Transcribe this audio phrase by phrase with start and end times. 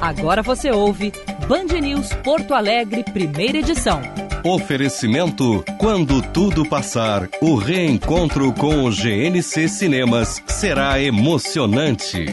[0.00, 1.12] Agora você ouve
[1.48, 4.00] Band News Porto Alegre, primeira edição.
[4.44, 12.26] Oferecimento: quando tudo passar, o reencontro com o GNC Cinemas será emocionante.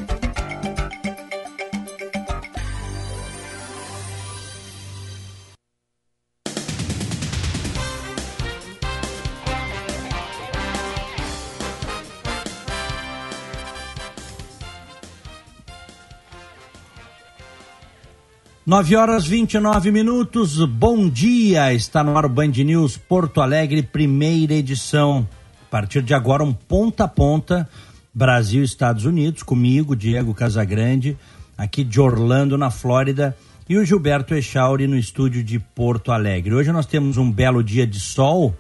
[18.65, 24.53] Nove horas 29 minutos, bom dia, está no ar o Band News Porto Alegre, primeira
[24.53, 25.27] edição.
[25.67, 27.67] A partir de agora, um ponta a ponta,
[28.13, 31.17] Brasil Estados Unidos, comigo, Diego Casagrande,
[31.57, 33.35] aqui de Orlando, na Flórida,
[33.67, 36.55] e o Gilberto Echauri no estúdio de Porto Alegre.
[36.55, 38.55] Hoje nós temos um belo dia de sol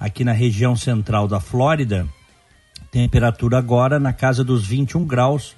[0.00, 2.08] aqui na região central da Flórida,
[2.90, 5.54] temperatura agora na casa dos 21 graus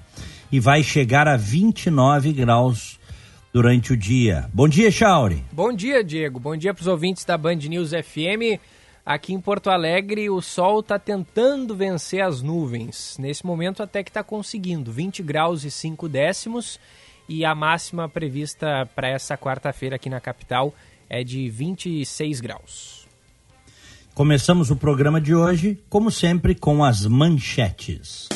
[0.52, 2.98] e vai chegar a 29 graus
[3.56, 4.50] durante o dia.
[4.52, 5.42] Bom dia, Chauri.
[5.50, 6.38] Bom dia, Diego.
[6.38, 8.60] Bom dia para os ouvintes da Band News FM.
[9.04, 13.16] Aqui em Porto Alegre, o sol está tentando vencer as nuvens.
[13.18, 14.92] Nesse momento, até que está conseguindo.
[14.92, 16.78] 20 graus e 5 décimos.
[17.26, 20.74] E a máxima prevista para essa quarta-feira aqui na capital
[21.08, 23.08] é de 26 graus.
[24.12, 28.28] Começamos o programa de hoje, como sempre, com as manchetes.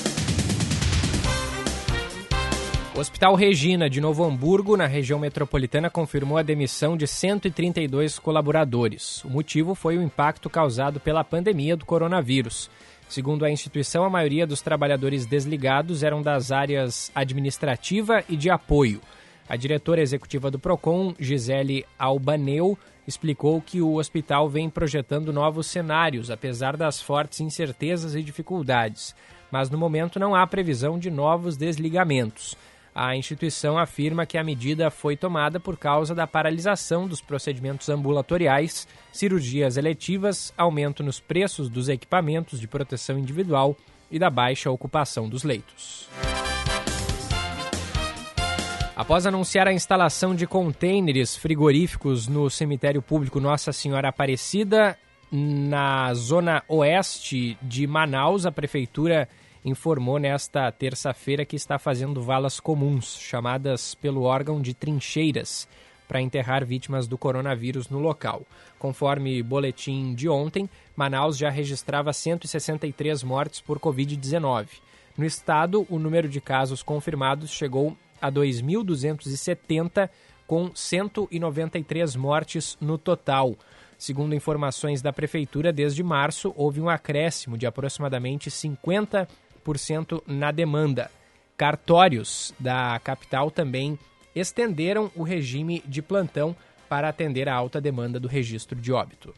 [3.01, 9.25] O Hospital Regina de Novo Hamburgo, na região metropolitana, confirmou a demissão de 132 colaboradores.
[9.25, 12.71] O motivo foi o impacto causado pela pandemia do coronavírus.
[13.09, 19.01] Segundo a instituição, a maioria dos trabalhadores desligados eram das áreas administrativa e de apoio.
[19.48, 22.77] A diretora executiva do PROCON, Gisele Albaneu,
[23.09, 29.17] explicou que o hospital vem projetando novos cenários, apesar das fortes incertezas e dificuldades.
[29.51, 32.59] Mas no momento não há previsão de novos desligamentos.
[32.95, 38.87] A instituição afirma que a medida foi tomada por causa da paralisação dos procedimentos ambulatoriais,
[39.13, 43.77] cirurgias eletivas, aumento nos preços dos equipamentos de proteção individual
[44.11, 46.09] e da baixa ocupação dos leitos.
[48.97, 54.99] Após anunciar a instalação de contêineres frigoríficos no cemitério público Nossa Senhora Aparecida,
[55.33, 59.29] na zona oeste de Manaus, a prefeitura
[59.65, 65.69] informou nesta terça-feira que está fazendo valas comuns, chamadas pelo órgão de trincheiras,
[66.09, 68.43] para enterrar vítimas do coronavírus no local.
[68.78, 74.66] Conforme boletim de ontem, Manaus já registrava 163 mortes por Covid-19.
[75.16, 80.10] No estado, o número de casos confirmados chegou a 2.270,
[80.47, 83.54] com 193 mortes no total.
[83.97, 89.28] Segundo informações da Prefeitura, desde março houve um acréscimo de aproximadamente 50
[90.26, 91.10] na demanda.
[91.56, 93.98] Cartórios da capital também
[94.34, 96.56] estenderam o regime de plantão
[96.88, 99.34] para atender a alta demanda do registro de óbito.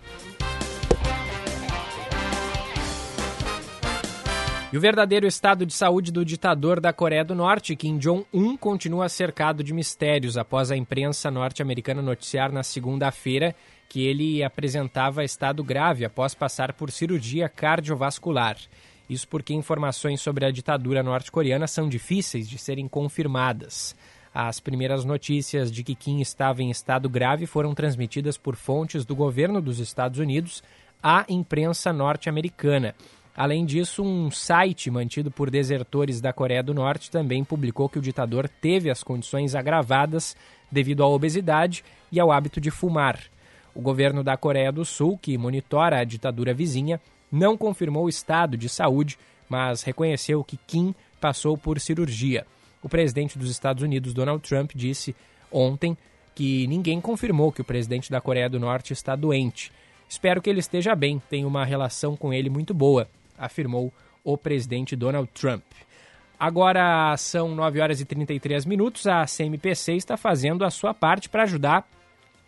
[4.73, 9.07] E o verdadeiro estado de saúde do ditador da Coreia do Norte, Kim Jong-un, continua
[9.07, 13.55] cercado de mistérios após a imprensa norte-americana noticiar na segunda-feira
[13.87, 18.57] que ele apresentava estado grave após passar por cirurgia cardiovascular.
[19.09, 23.95] Isso porque informações sobre a ditadura norte-coreana são difíceis de serem confirmadas.
[24.35, 29.15] As primeiras notícias de que Kim estava em estado grave foram transmitidas por fontes do
[29.15, 30.63] governo dos Estados Unidos
[31.03, 32.95] à imprensa norte-americana.
[33.35, 38.03] Além disso, um site mantido por desertores da Coreia do Norte também publicou que o
[38.03, 40.37] ditador teve as condições agravadas
[40.71, 43.19] devido à obesidade e ao hábito de fumar.
[43.75, 47.01] O governo da Coreia do Sul, que monitora a ditadura vizinha,
[47.33, 52.47] não confirmou o estado de saúde, mas reconheceu que Kim passou por cirurgia.
[52.83, 55.17] O presidente dos Estados Unidos, Donald Trump, disse
[55.51, 55.97] ontem
[56.35, 59.73] que ninguém confirmou que o presidente da Coreia do Norte está doente.
[60.09, 64.95] Espero que ele esteja bem, tenho uma relação com ele muito boa, afirmou o presidente
[64.95, 65.63] Donald Trump.
[66.39, 69.07] Agora são 9 horas e 33 minutos.
[69.07, 71.89] A CMPC está fazendo a sua parte para ajudar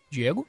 [0.10, 0.46] Diego?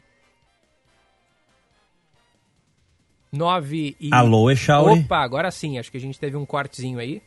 [3.32, 4.10] 9 e.
[4.12, 5.00] Alô, Echauri.
[5.00, 7.22] Opa, agora sim, acho que a gente teve um cortezinho aí.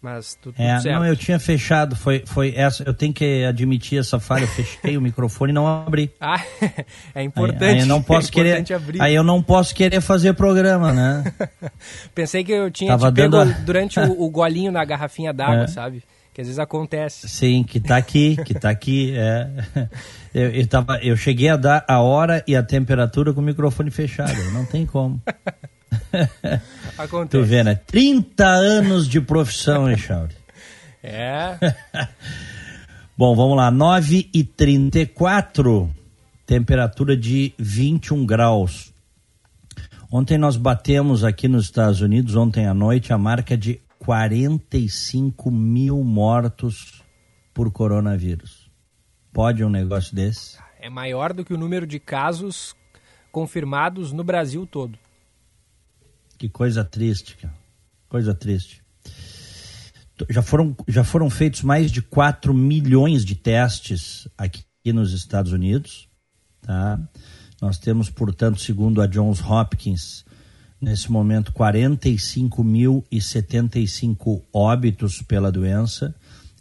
[0.00, 0.94] Mas tudo, é, certo.
[0.94, 4.96] Não, eu tinha fechado, foi, foi essa, eu tenho que admitir essa falha, eu fechei
[4.96, 6.12] o microfone e não abri.
[6.20, 6.40] Ah,
[7.14, 7.64] é importante.
[7.64, 9.02] Aí, aí eu não posso é querer, abrir.
[9.02, 11.24] aí eu não posso querer fazer programa, né?
[12.14, 15.66] Pensei que eu tinha Tava te dando durante o, o, golinho na garrafinha d'água, é.
[15.66, 16.04] sabe?
[16.36, 17.30] Que às vezes acontece.
[17.30, 19.48] Sim, que tá aqui, que tá aqui, é.
[20.34, 23.90] Eu, eu, tava, eu cheguei a dar a hora e a temperatura com o microfone
[23.90, 25.18] fechado, não tem como.
[26.98, 27.30] Acontece.
[27.40, 27.74] Tu vê, né?
[27.74, 30.34] 30 anos de profissão, hein, Chauri?
[31.02, 31.56] É.
[33.16, 33.70] Bom, vamos lá.
[33.70, 35.90] 9 e 34
[36.44, 38.92] temperatura de 21 graus.
[40.12, 46.04] Ontem nós batemos aqui nos Estados Unidos, ontem à noite, a marca de 45 mil
[46.04, 47.02] mortos
[47.52, 48.70] por coronavírus.
[49.32, 50.58] Pode um negócio desse?
[50.78, 52.72] É maior do que o número de casos
[53.32, 54.96] confirmados no Brasil todo.
[56.38, 57.52] Que coisa triste, cara.
[58.08, 58.80] Coisa triste.
[60.30, 66.08] Já foram, já foram feitos mais de 4 milhões de testes aqui nos Estados Unidos.
[66.62, 66.96] Tá?
[67.60, 70.24] Nós temos, portanto, segundo a Johns Hopkins,
[70.80, 76.14] nesse momento 45.075 óbitos pela doença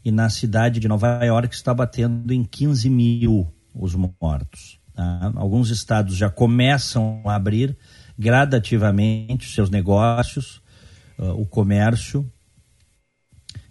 [0.03, 4.79] e na cidade de Nova York está batendo em 15 mil os mortos.
[4.93, 5.33] Tá?
[5.35, 7.77] Alguns estados já começam a abrir
[8.17, 10.61] gradativamente seus negócios,
[11.19, 12.25] uh, o comércio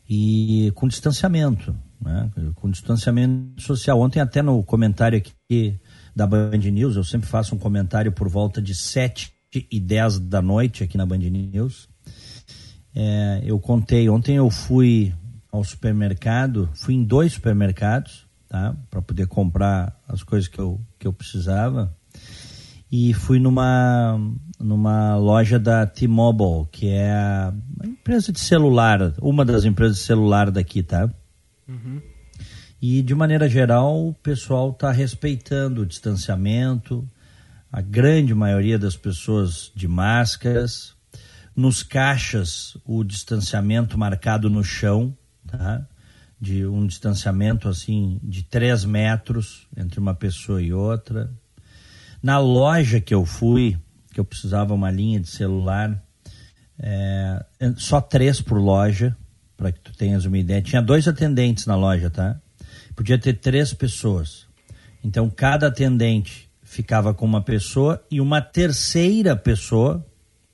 [0.08, 2.30] e com distanciamento, né?
[2.56, 4.00] com distanciamento social.
[4.00, 5.80] Ontem até no comentário aqui
[6.14, 9.33] da Band News, eu sempre faço um comentário por volta de 7
[9.70, 11.88] e 10 da noite aqui na Band News.
[12.94, 15.12] É, eu contei, ontem eu fui
[15.50, 18.76] ao supermercado, fui em dois supermercados, tá?
[18.90, 21.94] Para poder comprar as coisas que eu, que eu precisava.
[22.90, 24.20] E fui numa,
[24.60, 27.52] numa loja da T-Mobile, que é a
[27.84, 31.10] empresa de celular, uma das empresas de celular daqui, tá?
[31.68, 32.00] Uhum.
[32.80, 37.08] E de maneira geral, o pessoal está respeitando o distanciamento,
[37.74, 40.94] a grande maioria das pessoas de máscaras.
[41.56, 45.12] Nos caixas, o distanciamento marcado no chão,
[45.44, 45.84] tá?
[46.40, 51.32] de um distanciamento assim de 3 metros entre uma pessoa e outra.
[52.22, 53.76] Na loja que eu fui,
[54.12, 56.00] que eu precisava uma linha de celular,
[56.78, 57.44] é,
[57.76, 59.16] só três por loja,
[59.56, 60.62] para que tu tenhas uma ideia.
[60.62, 62.40] Tinha dois atendentes na loja, tá?
[62.94, 64.46] Podia ter três pessoas.
[65.02, 70.04] Então cada atendente ficava com uma pessoa e uma terceira pessoa,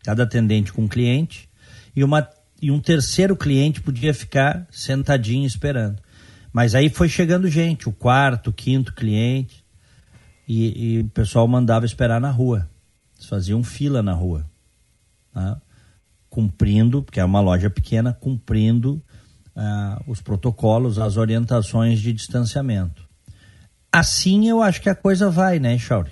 [0.04, 1.48] cada atendente com um cliente,
[1.96, 2.28] e, uma,
[2.60, 6.00] e um terceiro cliente podia ficar sentadinho esperando.
[6.52, 9.64] Mas aí foi chegando gente, o quarto, o quinto cliente,
[10.46, 12.68] e, e o pessoal mandava esperar na rua.
[13.16, 14.44] Eles faziam fila na rua.
[15.32, 15.58] Tá?
[16.28, 19.02] Cumprindo, porque é uma loja pequena, cumprindo
[19.56, 23.08] uh, os protocolos, as orientações de distanciamento.
[23.92, 26.10] Assim eu acho que a coisa vai, né, Chauri?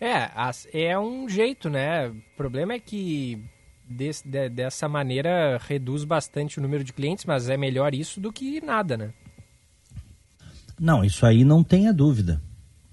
[0.00, 0.30] É,
[0.72, 2.08] é um jeito, né?
[2.08, 3.44] O problema é que
[3.90, 8.32] desse, de, dessa maneira reduz bastante o número de clientes, mas é melhor isso do
[8.32, 9.12] que nada, né?
[10.78, 12.40] Não, isso aí não tenha dúvida.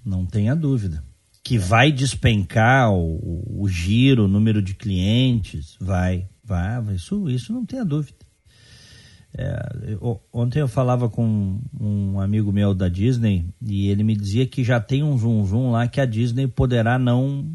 [0.04, 1.02] Não tenha dúvida.
[1.42, 7.64] Que vai despencar o, o giro, o número de clientes, vai, vai, isso, isso não
[7.64, 8.17] tenha dúvida.
[9.40, 14.44] É, eu, ontem eu falava com um amigo meu da Disney e ele me dizia
[14.48, 17.48] que já tem um zoom zoom lá que a Disney poderá não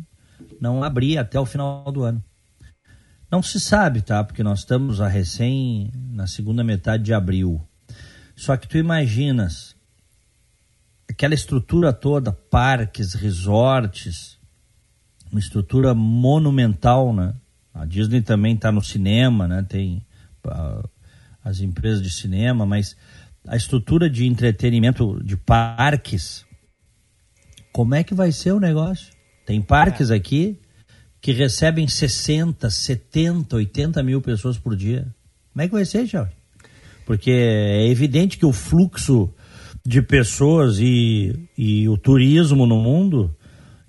[0.61, 2.23] não abrir até o final do ano.
[3.29, 4.23] Não se sabe, tá?
[4.23, 7.61] Porque nós estamos a recém na segunda metade de abril.
[8.33, 9.75] Só que tu imaginas
[11.09, 14.39] aquela estrutura toda, parques, resorts,
[15.29, 17.33] uma estrutura monumental, né?
[17.73, 19.65] A Disney também está no cinema, né?
[19.67, 20.05] Tem
[20.45, 20.87] uh,
[21.43, 22.95] as empresas de cinema, mas
[23.47, 26.45] a estrutura de entretenimento de parques,
[27.71, 29.11] como é que vai ser o negócio?
[29.45, 30.15] Tem parques é.
[30.15, 30.57] aqui
[31.19, 35.07] que recebem 60, 70, 80 mil pessoas por dia.
[35.51, 36.33] Como é que vai ser, Jorge?
[37.05, 39.33] Porque é evidente que o fluxo
[39.85, 43.35] de pessoas e, e o turismo no mundo,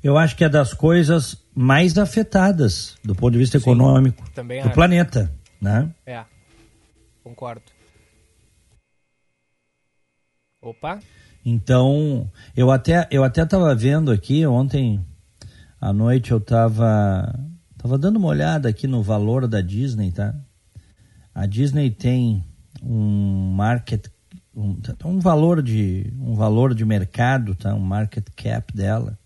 [0.02, 4.52] eu acho que é das coisas mais afetadas do ponto de vista Sim, econômico do
[4.52, 4.70] acho.
[4.70, 5.88] planeta, né?
[6.04, 6.24] É.
[7.24, 7.62] Concordo.
[10.60, 11.00] Opa.
[11.44, 15.02] Então, eu até eu até estava vendo aqui ontem
[15.80, 17.34] à noite eu estava
[17.78, 20.34] tava dando uma olhada aqui no valor da Disney, tá?
[21.34, 22.44] A Disney tem
[22.82, 24.06] um market
[24.54, 27.74] um, um valor de um valor de mercado, tá?
[27.74, 29.18] Um market cap dela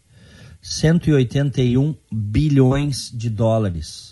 [0.63, 4.08] 181 bilhões de dólares.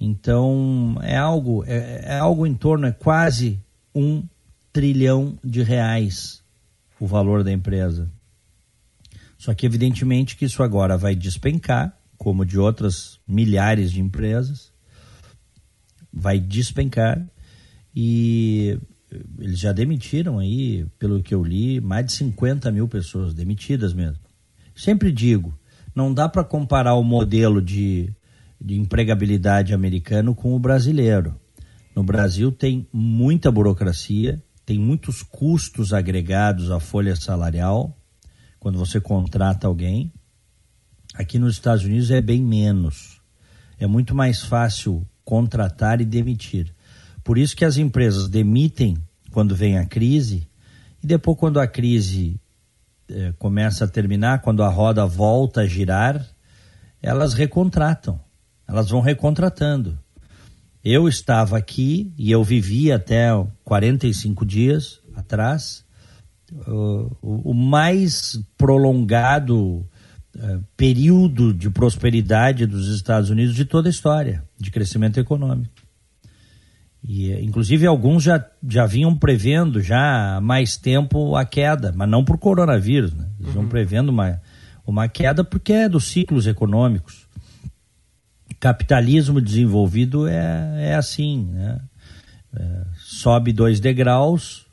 [0.00, 3.60] Então é algo, é, é algo em torno, é quase
[3.94, 4.24] um
[4.72, 6.42] trilhão de reais
[6.98, 8.10] o valor da empresa.
[9.38, 14.70] Só que evidentemente que isso agora vai despencar, como de outras milhares de empresas,
[16.12, 17.26] vai despencar
[17.94, 18.78] e
[19.38, 24.22] eles já demitiram aí, pelo que eu li, mais de 50 mil pessoas demitidas mesmo.
[24.74, 25.58] Sempre digo,
[25.94, 28.12] não dá para comparar o modelo de,
[28.60, 31.34] de empregabilidade americano com o brasileiro.
[31.94, 37.96] No Brasil tem muita burocracia, tem muitos custos agregados à folha salarial
[38.58, 40.12] quando você contrata alguém.
[41.14, 43.20] Aqui nos Estados Unidos é bem menos.
[43.78, 46.72] É muito mais fácil contratar e demitir.
[47.24, 48.96] Por isso que as empresas demitem
[49.32, 50.46] quando vem a crise
[51.02, 52.38] e depois quando a crise
[53.08, 56.24] eh, começa a terminar, quando a roda volta a girar,
[57.02, 58.20] elas recontratam.
[58.70, 59.98] Elas vão recontratando.
[60.82, 63.28] Eu estava aqui e eu vivi até
[63.64, 65.84] 45 dias atrás
[66.52, 69.84] uh, o, o, mais prolongado
[70.36, 75.74] uh, período de prosperidade dos Estados Unidos de toda a história de crescimento econômico.
[77.02, 82.24] E, inclusive, alguns já, já vinham prevendo já há mais tempo a queda, mas não
[82.24, 83.12] por coronavírus.
[83.12, 83.26] Né?
[83.40, 83.68] Eles uhum.
[83.68, 84.40] prevendo uma,
[84.86, 87.28] uma queda porque é dos ciclos econômicos.
[88.60, 91.80] Capitalismo desenvolvido é, é assim, né?
[92.54, 94.66] É, sobe dois degraus,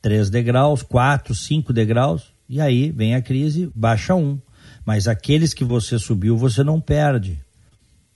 [0.00, 4.38] três degraus, quatro, cinco degraus, e aí vem a crise, baixa um.
[4.84, 7.38] Mas aqueles que você subiu, você não perde.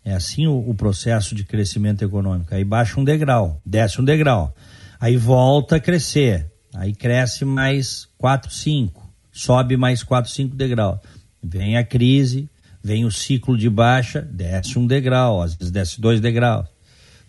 [0.04, 2.54] É assim o, o, processo de crescimento econômico.
[2.54, 4.54] Aí baixa um degrau, desce um degrau.
[5.00, 6.50] Aí volta a crescer.
[6.74, 9.10] Aí cresce mais 4, 5.
[9.32, 10.98] Sobe mais 4, 5 degraus.
[11.42, 12.48] Vem a crise,
[12.84, 16.68] vem o ciclo de baixa, desce um degrau, às vezes desce dois degraus.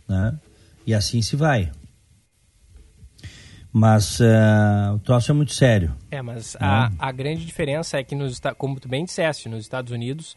[0.06, 0.38] Né?
[0.86, 1.72] E assim se vai.
[3.72, 5.96] Mas uh, o troço é muito sério.
[6.12, 6.60] É, mas né?
[6.62, 10.36] a, a grande diferença é que, nos, como tu bem disseste, nos Estados Unidos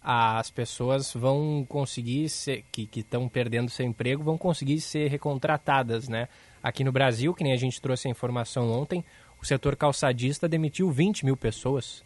[0.00, 6.28] as pessoas vão conseguir ser, que estão perdendo seu emprego vão conseguir ser recontratadas, né?
[6.62, 9.04] Aqui no Brasil, que nem a gente trouxe a informação ontem,
[9.42, 12.02] o setor calçadista demitiu 20 mil pessoas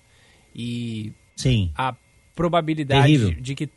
[0.54, 1.70] e Sim.
[1.76, 1.94] a
[2.34, 3.30] probabilidade Terrível.
[3.40, 3.70] de que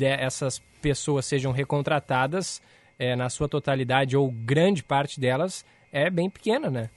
[0.00, 2.62] essas pessoas sejam recontratadas
[2.98, 6.90] é, na sua totalidade ou grande parte delas é bem pequena, né?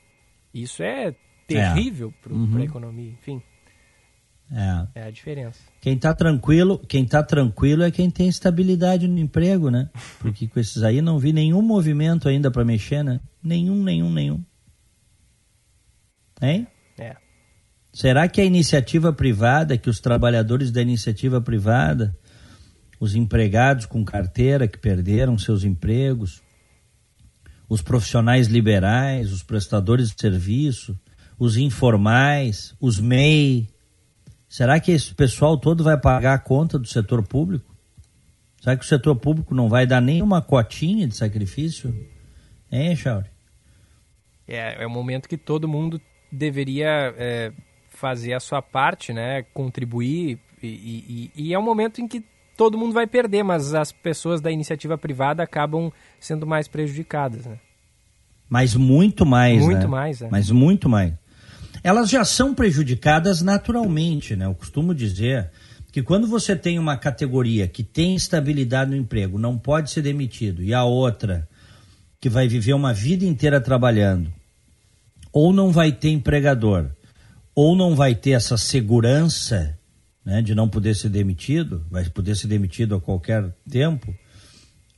[0.54, 1.16] Isso é
[1.48, 2.24] terrível é.
[2.24, 2.58] para uhum.
[2.58, 3.42] a economia, enfim.
[4.52, 5.02] É.
[5.02, 5.60] é a diferença.
[5.82, 9.90] Quem está tranquilo, quem tá tranquilo é quem tem estabilidade no emprego, né?
[10.20, 13.20] Porque com esses aí não vi nenhum movimento ainda para mexer, né?
[13.44, 14.44] Nenhum, nenhum, nenhum.
[16.42, 16.68] Hein?
[17.96, 22.16] Será que a iniciativa privada, que os trabalhadores da iniciativa privada,
[23.00, 26.44] os empregados com carteira que perderam seus empregos,
[27.70, 31.00] os profissionais liberais, os prestadores de serviço,
[31.40, 33.68] os informais, os MEI,
[34.56, 37.76] Será que esse pessoal todo vai pagar a conta do setor público?
[38.62, 41.94] Será que o setor público não vai dar nenhuma cotinha de sacrifício?
[42.72, 43.30] Hein, Chauri?
[44.48, 46.00] É, é um momento que todo mundo
[46.32, 47.52] deveria é,
[47.98, 49.44] fazer a sua parte, né?
[49.54, 52.24] Contribuir e, e, e, é um momento em que
[52.58, 57.60] todo mundo vai perder, mas as pessoas da iniciativa privada acabam sendo mais prejudicadas, né?
[58.50, 59.88] Mas muito mais, Muito né?
[59.88, 60.30] mais, é.
[60.30, 61.14] Mas muito mais
[61.86, 64.48] elas já são prejudicadas naturalmente, né?
[64.48, 65.52] Eu costumo dizer
[65.92, 70.64] que quando você tem uma categoria que tem estabilidade no emprego, não pode ser demitido,
[70.64, 71.48] e a outra
[72.20, 74.34] que vai viver uma vida inteira trabalhando,
[75.32, 76.90] ou não vai ter empregador,
[77.56, 79.80] ou não vai ter essa segurança
[80.26, 84.14] né, de não poder ser demitido, vai poder ser demitido a qualquer tempo,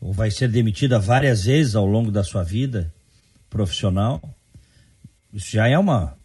[0.02, 2.92] ou vai ser demitida várias vezes ao longo da sua vida
[3.50, 4.22] profissional.
[5.32, 6.18] Isso já é uma,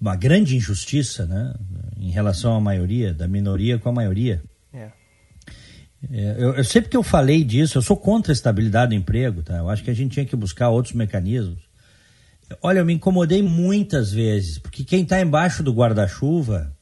[0.00, 1.54] uma grande injustiça, né,
[1.96, 4.42] em relação à maioria, da minoria com a maioria.
[4.72, 4.90] É.
[6.10, 9.42] É, eu, eu, sempre que eu falei disso, eu sou contra a estabilidade do emprego,
[9.42, 9.56] tá?
[9.56, 11.65] Eu acho que a gente tinha que buscar outros mecanismos.
[12.62, 16.72] Olha, eu me incomodei muitas vezes, porque quem está embaixo do guarda-chuva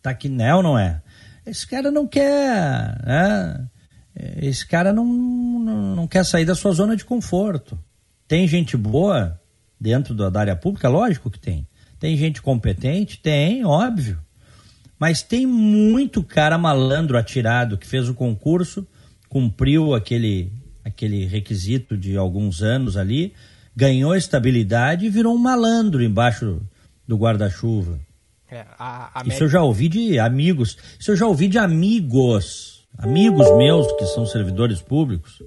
[0.00, 1.02] tá aqui, né ou não é?
[1.44, 3.68] Esse cara não quer, né?
[4.40, 7.78] Esse cara não, não, não quer sair da sua zona de conforto.
[8.26, 9.40] Tem gente boa
[9.80, 10.88] dentro da área pública?
[10.88, 11.66] Lógico que tem.
[11.98, 13.18] Tem gente competente?
[13.20, 14.18] Tem, óbvio.
[14.98, 18.86] Mas tem muito cara malandro atirado que fez o concurso,
[19.28, 20.52] cumpriu aquele,
[20.84, 23.32] aquele requisito de alguns anos ali,
[23.78, 26.60] ganhou estabilidade e virou um malandro embaixo
[27.06, 28.00] do guarda-chuva.
[28.50, 28.66] É,
[29.24, 30.76] Isso eu já ouvi de amigos.
[30.98, 32.84] Isso eu já ouvi de amigos.
[32.98, 35.40] Amigos meus que são servidores públicos.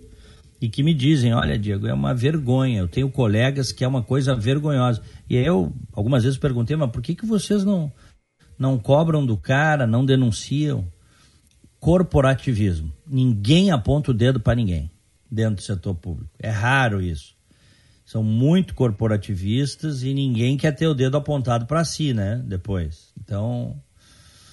[0.61, 2.79] e que me dizem, olha, Diego, é uma vergonha.
[2.79, 5.01] Eu tenho colegas que é uma coisa vergonhosa.
[5.29, 7.91] E eu algumas vezes perguntei, mas por que, que vocês não,
[8.57, 10.87] não cobram do cara, não denunciam?
[11.81, 12.93] Corporativismo.
[13.05, 14.89] Ninguém aponta o dedo para ninguém
[15.29, 16.29] dentro do setor público.
[16.39, 17.40] É raro isso.
[18.11, 22.41] São muito corporativistas e ninguém quer ter o dedo apontado para si, né?
[22.43, 23.13] Depois.
[23.17, 23.81] Então.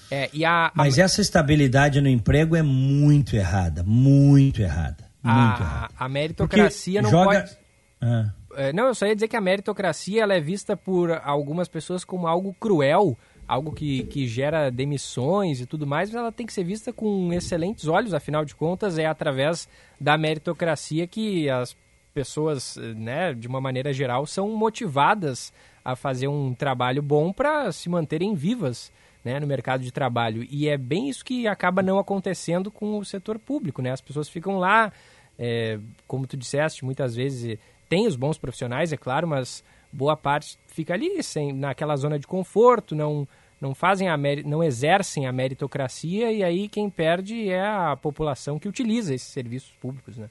[0.09, 3.83] É, a, Mas essa estabilidade no emprego é muito errada.
[3.83, 5.09] Muito errada.
[5.21, 5.93] Muito a, errada.
[5.99, 7.41] A meritocracia Porque não joga...
[7.41, 7.57] pode.
[7.99, 8.31] Ah.
[8.55, 12.05] É, não, eu só ia dizer que a meritocracia ela é vista por algumas pessoas
[12.05, 16.53] como algo cruel, algo que, que gera demissões e tudo mais, mas ela tem que
[16.53, 19.67] ser vista com excelentes olhos, afinal de contas, é através
[19.99, 21.75] da meritocracia que as
[22.19, 25.53] pessoas, né, de uma maneira geral, são motivadas
[25.85, 28.91] a fazer um trabalho bom para se manterem vivas
[29.23, 30.45] né, no mercado de trabalho.
[30.51, 33.81] E é bem isso que acaba não acontecendo com o setor público.
[33.81, 33.91] Né?
[33.91, 34.91] As pessoas ficam lá,
[35.37, 37.57] é, como tu disseste, muitas vezes
[37.87, 42.27] tem os bons profissionais, é claro, mas boa parte fica ali sem, naquela zona de
[42.27, 43.25] conforto, não
[43.61, 48.69] não fazem a não exercem a meritocracia e aí quem perde é a população que
[48.69, 50.29] utiliza esses serviços públicos, né?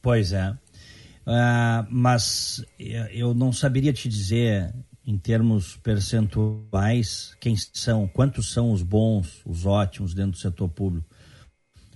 [0.00, 0.50] Pois é.
[0.50, 2.64] Uh, mas
[3.10, 4.72] eu não saberia te dizer
[5.04, 11.06] em termos percentuais quem são, quantos são os bons, os ótimos dentro do setor público,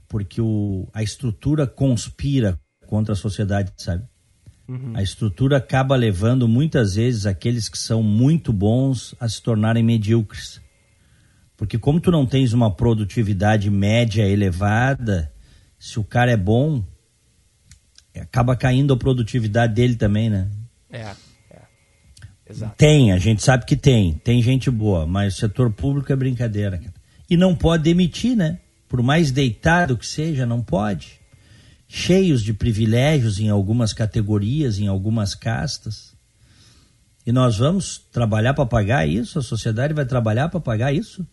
[0.09, 4.04] porque o, a estrutura conspira contra a sociedade, sabe?
[4.69, 4.92] Uhum.
[4.95, 10.61] A estrutura acaba levando muitas vezes aqueles que são muito bons a se tornarem medíocres.
[11.57, 15.33] Porque como tu não tens uma produtividade média elevada,
[15.78, 16.85] se o cara é bom,
[18.19, 20.49] acaba caindo a produtividade dele também, né?
[20.90, 21.14] É,
[21.50, 21.61] é.
[22.49, 22.75] Exato.
[22.76, 24.14] Tem, a gente sabe que tem.
[24.14, 26.79] Tem gente boa, mas o setor público é brincadeira.
[26.79, 26.95] Cara.
[27.29, 28.59] E não pode demitir, né?
[28.88, 31.21] Por mais deitado que seja, não pode
[31.93, 36.14] cheios de privilégios em algumas categorias, em algumas castas.
[37.26, 39.40] E nós vamos trabalhar para pagar isso?
[39.40, 41.26] A sociedade vai trabalhar para pagar isso?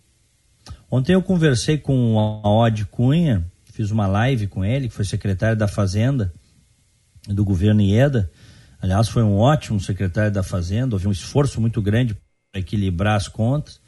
[0.89, 5.55] Ontem eu conversei com a Odd Cunha, fiz uma live com ele, que foi secretário
[5.55, 6.33] da Fazenda
[7.27, 8.29] do governo Ieda.
[8.81, 12.15] Aliás, foi um ótimo secretário da Fazenda, houve um esforço muito grande
[12.51, 13.79] para equilibrar as contas.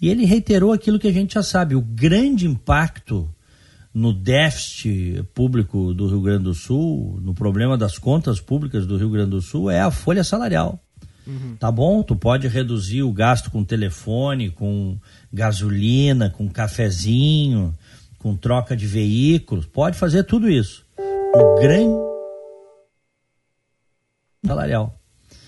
[0.00, 3.28] E ele reiterou aquilo que a gente já sabe: o grande impacto
[3.94, 9.10] no déficit público do Rio Grande do Sul, no problema das contas públicas do Rio
[9.10, 10.82] Grande do Sul, é a folha salarial.
[11.26, 11.54] Uhum.
[11.56, 12.02] Tá bom?
[12.02, 14.98] Tu pode reduzir o gasto com telefone, com
[15.32, 17.72] gasolina, com cafezinho,
[18.18, 20.84] com troca de veículos, pode fazer tudo isso.
[21.34, 22.11] O grande
[24.44, 24.98] salarial.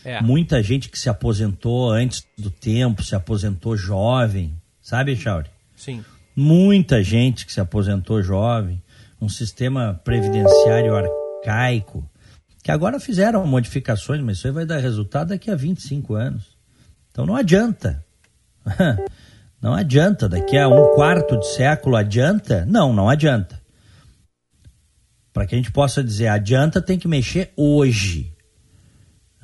[0.04, 0.20] É.
[0.20, 5.48] Muita gente que se aposentou antes do tempo, se aposentou jovem, sabe, Chauri?
[5.76, 6.04] Sim
[6.34, 8.82] muita gente que se aposentou jovem,
[9.20, 12.08] um sistema previdenciário arcaico,
[12.62, 16.56] que agora fizeram modificações, mas isso aí vai dar resultado daqui a 25 anos.
[17.10, 18.04] Então não adianta.
[19.60, 20.28] Não adianta.
[20.28, 22.66] Daqui a um quarto de século adianta?
[22.66, 23.58] Não, não adianta.
[25.32, 28.33] Para que a gente possa dizer adianta, tem que mexer hoje.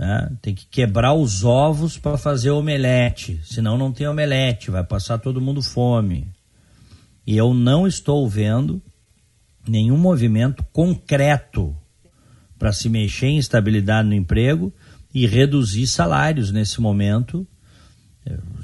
[0.01, 0.33] Né?
[0.41, 3.39] Tem que quebrar os ovos para fazer omelete.
[3.45, 6.27] Senão não tem omelete, vai passar todo mundo fome.
[7.27, 8.81] E eu não estou vendo
[9.69, 11.77] nenhum movimento concreto
[12.59, 14.73] para se mexer em estabilidade no emprego
[15.13, 17.47] e reduzir salários nesse momento.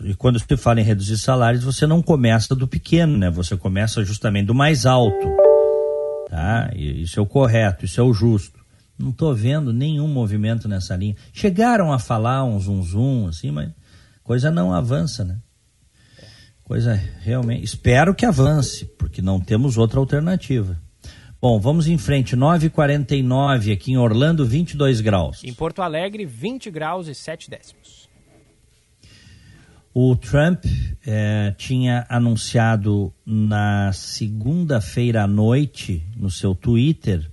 [0.05, 3.29] E quando você fala em reduzir salários, você não começa do pequeno, né?
[3.29, 5.29] Você começa justamente do mais alto.
[6.31, 6.71] Tá?
[6.75, 8.56] Isso é o correto, isso é o justo.
[8.99, 11.17] Não estou vendo nenhum movimento nessa linha.
[11.33, 13.71] Chegaram a falar um zum zum, assim, mas
[14.25, 15.39] coisa não avança, né?
[16.65, 17.65] Coisa realmente.
[17.65, 20.81] Espero que avance, porque não temos outra alternativa.
[21.41, 22.37] Bom, vamos em frente.
[22.37, 25.45] 9h49 aqui em Orlando, 22 graus.
[25.45, 28.09] Em Porto Alegre, 20 graus e 7 décimos.
[29.95, 30.65] O Trump
[31.07, 37.31] eh, tinha anunciado na segunda-feira à noite, no seu Twitter,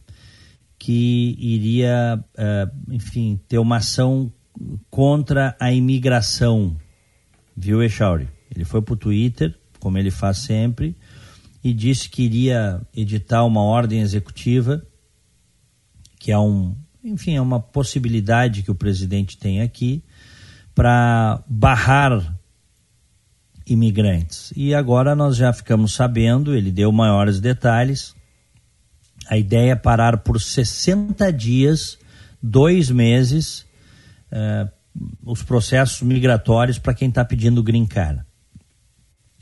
[0.83, 4.29] que iria, eh, enfim, ter uma ação
[4.91, 6.75] contra a imigração.
[7.55, 8.27] Viu, Echauri?
[8.53, 10.93] Ele foi para o Twitter, como ele faz sempre,
[11.63, 14.85] e disse que iria editar uma ordem executiva,
[16.19, 20.03] que é um, enfim, é uma possibilidade que o presidente tem aqui
[20.75, 22.37] para barrar
[23.65, 24.51] imigrantes.
[24.53, 28.13] E agora nós já ficamos sabendo, ele deu maiores detalhes.
[29.29, 31.97] A ideia é parar por 60 dias,
[32.41, 33.65] dois meses,
[34.31, 34.67] eh,
[35.25, 38.21] os processos migratórios para quem está pedindo green card.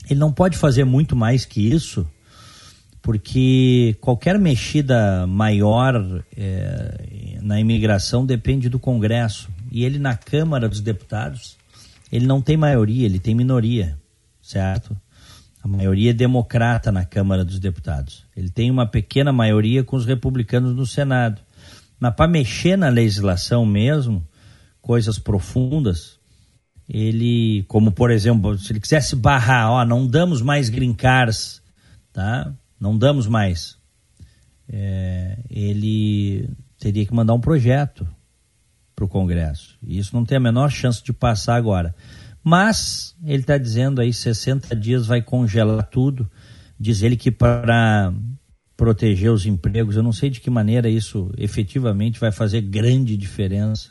[0.08, 2.06] Ele não pode fazer muito mais que isso,
[3.00, 9.48] porque qualquer mexida maior é, na imigração depende do Congresso.
[9.70, 11.56] E ele na Câmara dos Deputados,
[12.10, 13.98] ele não tem maioria, ele tem minoria,
[14.40, 14.96] certo?
[15.62, 18.24] A maioria é democrata na Câmara dos Deputados.
[18.36, 21.40] Ele tem uma pequena maioria com os republicanos no Senado.
[22.00, 24.26] Mas para mexer na legislação mesmo,
[24.80, 26.18] coisas profundas,
[26.88, 30.96] ele, como por exemplo, se ele quisesse barrar, ó, não damos mais green
[32.12, 32.52] tá?
[32.80, 33.78] Não damos mais.
[34.68, 38.04] É, ele teria que mandar um projeto
[38.96, 39.78] para o Congresso.
[39.80, 41.94] E isso não tem a menor chance de passar agora.
[42.44, 46.30] Mas ele está dizendo aí 60 dias vai congelar tudo.
[46.78, 48.12] Diz ele que para
[48.76, 53.90] proteger os empregos, eu não sei de que maneira isso efetivamente vai fazer grande diferença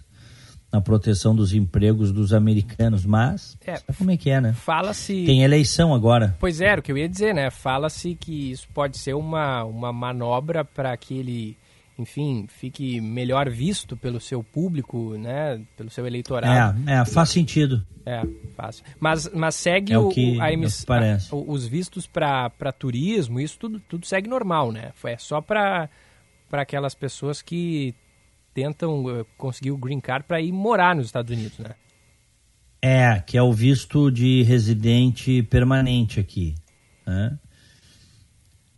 [0.72, 4.54] na proteção dos empregos dos americanos, mas é, como é que é, né?
[4.54, 6.36] Fala-se tem eleição agora.
[6.40, 7.50] Pois é, o que eu ia dizer, né?
[7.50, 11.58] Fala-se que isso pode ser uma, uma manobra para que ele,
[12.02, 15.62] enfim, fique melhor visto pelo seu público, né?
[15.78, 16.80] Pelo seu eleitorado.
[16.88, 17.86] É, é faz sentido.
[18.06, 18.22] É,
[18.56, 18.84] fácil.
[19.00, 20.84] Mas, mas segue é o, que, a emiss...
[20.84, 21.34] parece.
[21.34, 24.92] A, os vistos para turismo, isso tudo, tudo segue normal, né?
[25.04, 25.90] É só para
[26.52, 27.94] aquelas pessoas que
[28.54, 31.76] tentam uh, conseguir o green card para ir morar nos Estados Unidos, né?
[32.82, 36.56] É, que é o visto de residente permanente aqui.
[37.06, 37.38] Né?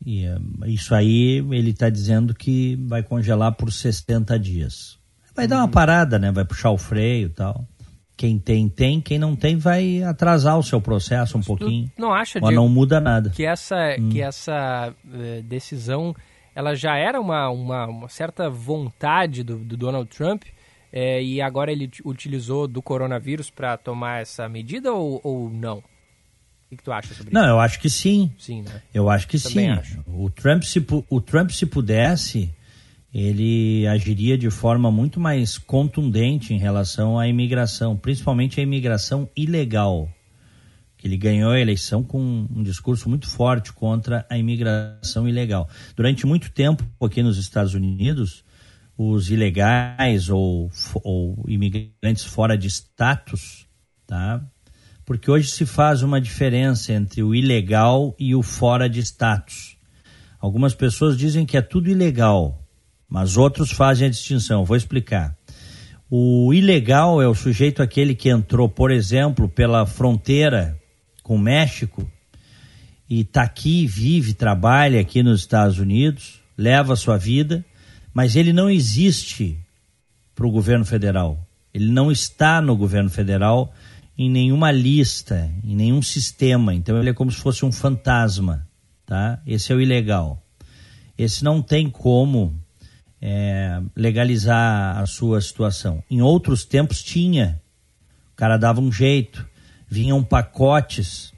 [0.05, 4.97] E uh, isso aí ele está dizendo que vai congelar por 60 dias.
[5.35, 5.71] Vai dar uma uhum.
[5.71, 6.31] parada, né?
[6.31, 7.65] Vai puxar o freio e tal.
[8.15, 9.01] Quem tem, tem.
[9.01, 11.91] Quem não tem, vai atrasar o seu processo um Mas pouquinho.
[11.97, 13.31] não acha, Ou não muda nada.
[13.31, 14.09] Que essa, hum.
[14.09, 16.15] que essa uh, decisão
[16.55, 20.43] ela já era uma, uma, uma certa vontade do, do Donald Trump
[20.91, 25.83] é, e agora ele utilizou do coronavírus para tomar essa medida ou, ou não?
[26.73, 27.49] O que, que, tu acha sobre não, isso?
[27.49, 28.31] Não, eu acho que sim.
[28.37, 28.81] Sim, né?
[28.93, 29.79] Eu acho que Também sim.
[29.79, 30.03] Acho.
[30.07, 32.49] O, Trump, se, o Trump, se pudesse,
[33.13, 40.09] ele agiria de forma muito mais contundente em relação à imigração, principalmente a imigração ilegal.
[41.03, 45.69] Ele ganhou a eleição com um discurso muito forte contra a imigração ilegal.
[45.95, 48.43] Durante muito tempo, aqui nos Estados Unidos,
[48.97, 50.71] os ilegais ou,
[51.03, 53.67] ou imigrantes fora de status,
[54.07, 54.43] tá?
[55.05, 59.77] Porque hoje se faz uma diferença entre o ilegal e o fora de status.
[60.39, 62.61] Algumas pessoas dizem que é tudo ilegal,
[63.07, 64.65] mas outros fazem a distinção.
[64.65, 65.37] Vou explicar.
[66.09, 70.79] O ilegal é o sujeito aquele que entrou, por exemplo, pela fronteira
[71.23, 72.07] com o México
[73.09, 77.65] e está aqui, vive, trabalha aqui nos Estados Unidos, leva a sua vida,
[78.13, 79.57] mas ele não existe
[80.35, 81.47] para o governo federal.
[81.73, 83.73] Ele não está no governo federal
[84.17, 86.73] em nenhuma lista, em nenhum sistema.
[86.73, 88.67] Então ele é como se fosse um fantasma,
[89.05, 89.41] tá?
[89.45, 90.41] Esse é o ilegal.
[91.17, 92.59] Esse não tem como
[93.21, 96.03] é, legalizar a sua situação.
[96.09, 97.61] Em outros tempos tinha.
[98.33, 99.47] O cara dava um jeito
[99.93, 101.31] vinham pacotes.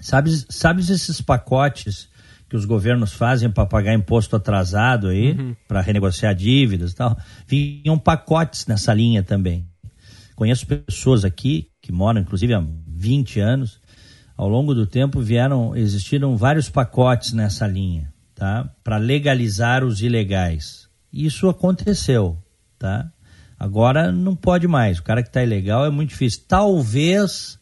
[0.00, 2.08] Sabes, sabes esses pacotes
[2.48, 5.54] que os governos fazem para pagar imposto atrasado aí, uhum.
[5.68, 7.18] para renegociar dívidas e tal?
[7.46, 9.68] Vinham pacotes nessa linha também.
[10.34, 13.80] Conheço pessoas aqui que moram, inclusive, há 20 anos.
[14.36, 18.68] Ao longo do tempo vieram, existiram vários pacotes nessa linha, tá?
[18.82, 20.88] Para legalizar os ilegais.
[21.12, 22.36] Isso aconteceu,
[22.76, 23.08] tá?
[23.56, 24.98] Agora não pode mais.
[24.98, 26.42] O cara que está ilegal é muito difícil.
[26.48, 27.56] Talvez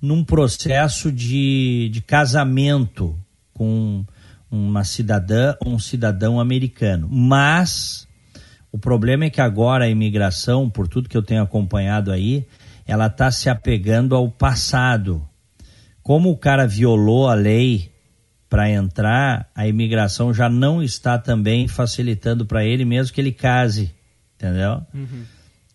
[0.00, 3.16] num processo de, de casamento
[3.54, 4.04] com
[4.50, 7.08] uma cidadã ou um cidadão americano.
[7.08, 8.08] Mas
[8.72, 12.44] o problema é que agora a imigração, por tudo que eu tenho acompanhado aí,
[12.86, 15.26] ela está se apegando ao passado.
[16.02, 17.92] Como o cara violou a lei
[18.48, 23.94] para entrar, a imigração já não está também facilitando para ele, mesmo que ele case,
[24.34, 24.82] entendeu?
[24.92, 25.24] Uhum.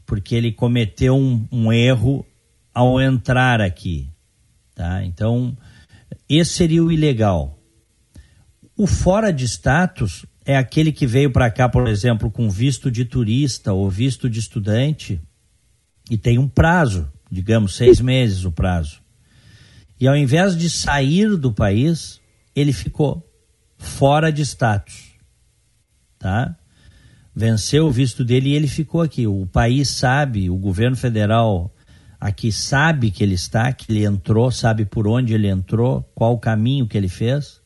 [0.05, 2.25] Porque ele cometeu um, um erro
[2.73, 4.07] ao entrar aqui.
[4.75, 5.03] Tá?
[5.03, 5.57] Então,
[6.29, 7.57] esse seria o ilegal.
[8.75, 13.03] O fora de status é aquele que veio para cá, por exemplo, com visto de
[13.03, 15.19] turista ou visto de estudante
[16.09, 19.01] e tem um prazo, digamos, seis meses o prazo.
[19.99, 22.21] E ao invés de sair do país,
[22.55, 23.27] ele ficou
[23.77, 25.13] fora de status.
[26.19, 26.55] Tá?
[27.35, 29.27] Venceu o visto dele e ele ficou aqui.
[29.27, 31.73] O país sabe, o governo federal
[32.19, 36.39] aqui sabe que ele está, que ele entrou, sabe por onde ele entrou, qual o
[36.39, 37.61] caminho que ele fez,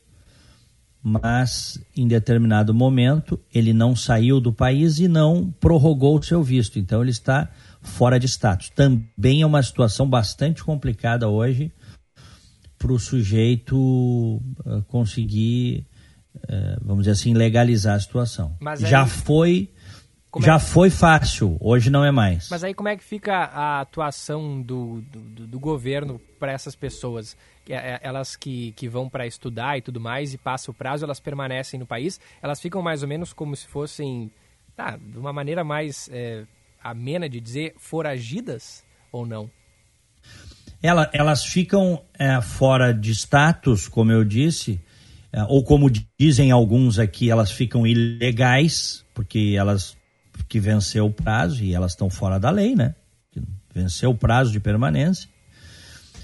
[1.02, 6.78] mas em determinado momento ele não saiu do país e não prorrogou o seu visto,
[6.78, 7.50] então ele está
[7.82, 8.70] fora de status.
[8.70, 11.70] Também é uma situação bastante complicada hoje
[12.78, 15.86] para o sujeito uh, conseguir
[16.48, 18.56] é, vamos dizer assim, legalizar a situação.
[18.60, 19.70] Mas Já aí- foi.
[20.40, 22.48] Já é- foi fácil, hoje não é mais.
[22.50, 27.36] Mas aí como é que fica a atuação do, do, do- governo para essas pessoas?
[27.66, 31.04] Que, é- Elas que, que vão para estudar e tudo mais e passa o prazo,
[31.04, 34.30] elas permanecem no país, elas ficam mais ou menos como se fossem,
[34.74, 36.44] tá, de uma maneira mais é,
[36.82, 39.50] amena de dizer, foragidas ou não?
[40.82, 44.80] Ela- elas ficam é, fora de status, como eu disse,
[45.32, 49.96] é, ou como dizem alguns aqui, elas ficam ilegais, porque elas
[50.48, 52.94] que venceu o prazo e elas estão fora da lei, né?
[53.74, 55.28] Venceu o prazo de permanência.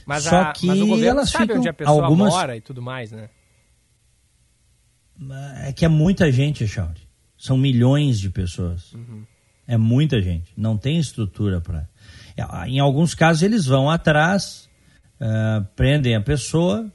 [0.05, 2.57] Mas, Só a, que mas o governo elas sabe ficam- onde a pessoa algumas- mora
[2.57, 3.31] e tudo mais, né?
[5.64, 7.01] É que é muita gente, Chauri.
[7.37, 8.94] São milhões de pessoas.
[9.69, 10.51] É muita gente.
[10.57, 11.87] Não tem estrutura para.
[12.67, 14.69] Em alguns casos, eles vão atrás,
[15.21, 16.91] ah, prendem a pessoa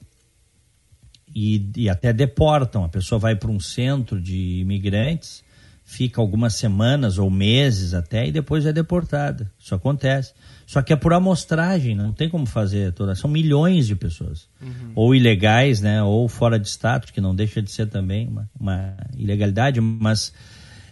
[1.36, 2.84] e, e até deportam.
[2.84, 5.44] A pessoa vai para um centro de imigrantes,
[5.86, 9.52] fica algumas semanas ou meses até e depois é deportada.
[9.60, 10.34] Isso acontece.
[10.66, 13.14] Só que é por amostragem, não tem como fazer toda.
[13.14, 14.48] São milhões de pessoas.
[14.96, 16.02] Ou ilegais, né?
[16.02, 20.34] Ou fora de status, que não deixa de ser também uma, uma ilegalidade, mas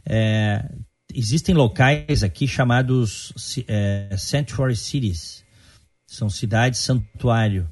[0.06, 0.70] é,
[1.16, 3.34] existem locais aqui chamados
[3.68, 5.44] é, Sanctuary Cities.
[6.08, 7.70] São cidades santuário,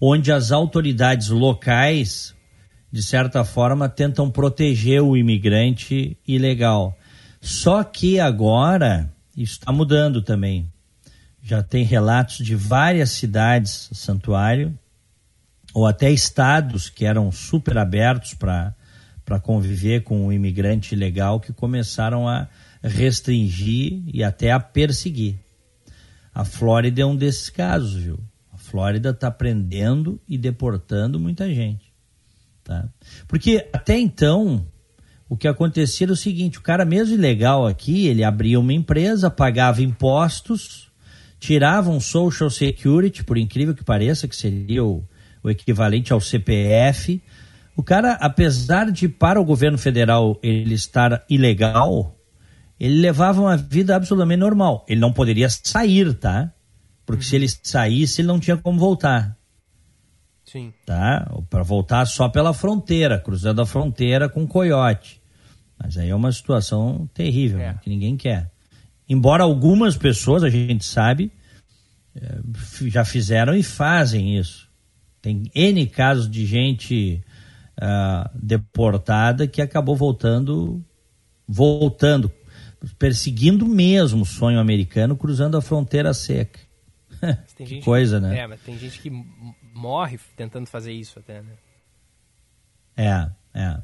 [0.00, 2.34] onde as autoridades locais,
[2.90, 6.96] de certa forma, tentam proteger o imigrante ilegal.
[7.40, 10.72] Só que agora isso está mudando também.
[11.42, 14.78] Já tem relatos de várias cidades santuário,
[15.74, 18.74] ou até estados que eram super abertos para
[19.40, 22.48] conviver com o imigrante ilegal, que começaram a
[22.82, 25.36] restringir e até a perseguir.
[26.32, 28.18] A Flórida é um desses casos, viu?
[28.52, 31.92] A Flórida está prendendo e deportando muita gente.
[32.62, 32.88] Tá?
[33.26, 34.66] Porque até então,
[35.28, 39.30] o que acontecia era o seguinte: o cara, mesmo ilegal aqui, ele abria uma empresa,
[39.30, 40.90] pagava impostos,
[41.40, 45.04] tirava um Social Security, por incrível que pareça, que seria o,
[45.42, 47.22] o equivalente ao CPF.
[47.78, 52.18] O cara, apesar de para o governo federal ele estar ilegal,
[52.78, 54.84] ele levava uma vida absolutamente normal.
[54.88, 56.52] Ele não poderia sair, tá?
[57.06, 59.38] Porque se ele saísse, ele não tinha como voltar
[60.44, 60.72] Sim.
[60.84, 61.30] tá?
[61.48, 65.20] Para voltar só pela fronteira, cruzando a fronteira com coiote.
[65.78, 67.74] Mas aí é uma situação terrível, É.
[67.74, 68.50] né, que ninguém quer.
[69.08, 71.30] Embora algumas pessoas, a gente sabe,
[72.16, 72.40] eh,
[72.88, 74.68] já fizeram e fazem isso.
[75.22, 77.22] Tem N casos de gente
[77.80, 80.84] ah, deportada que acabou voltando,
[81.46, 82.30] voltando,
[82.98, 86.60] perseguindo mesmo o sonho americano, cruzando a fronteira seca.
[87.56, 88.38] Que gente- coisa, né?
[88.38, 89.10] É, mas tem gente que
[89.74, 91.52] morre tentando fazer isso até, né?
[92.96, 93.80] É, é.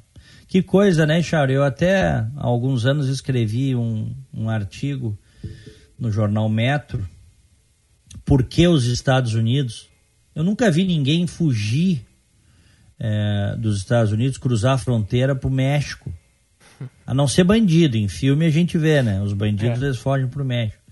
[0.46, 1.56] Que coisa, né, Charles?
[1.56, 5.18] Eu até há alguns anos escrevi um, um artigo
[5.98, 7.08] no jornal Metro.
[8.24, 9.88] Por que os Estados Unidos?
[10.34, 12.06] Eu nunca vi ninguém fugir
[12.98, 16.12] é, dos Estados Unidos, cruzar a fronteira para o México.
[17.06, 17.96] A não ser bandido.
[17.96, 19.20] Em filme a gente vê, né?
[19.22, 19.86] Os bandidos É.
[19.86, 20.82] eles fogem para o México.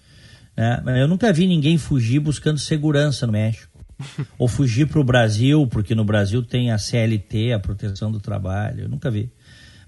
[0.57, 0.81] né?
[0.85, 3.73] Mas eu nunca vi ninguém fugir buscando segurança no México.
[4.39, 8.83] Ou fugir para o Brasil, porque no Brasil tem a CLT, a proteção do trabalho.
[8.83, 9.31] Eu nunca vi.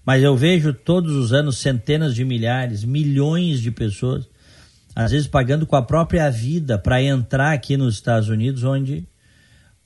[0.05, 4.29] Mas eu vejo todos os anos centenas de milhares, milhões de pessoas,
[4.95, 9.09] às vezes pagando com a própria vida para entrar aqui nos Estados Unidos, onde,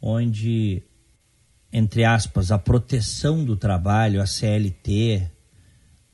[0.02, 0.82] onde,
[1.72, 5.28] entre aspas, a proteção do trabalho, a CLT,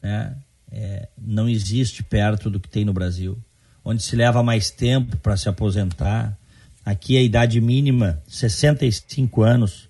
[0.03, 0.37] né,
[0.71, 3.39] é, não existe perto do que tem no Brasil.
[3.85, 6.37] Onde se leva mais tempo para se aposentar.
[6.85, 9.89] Aqui a idade mínima, 65 anos.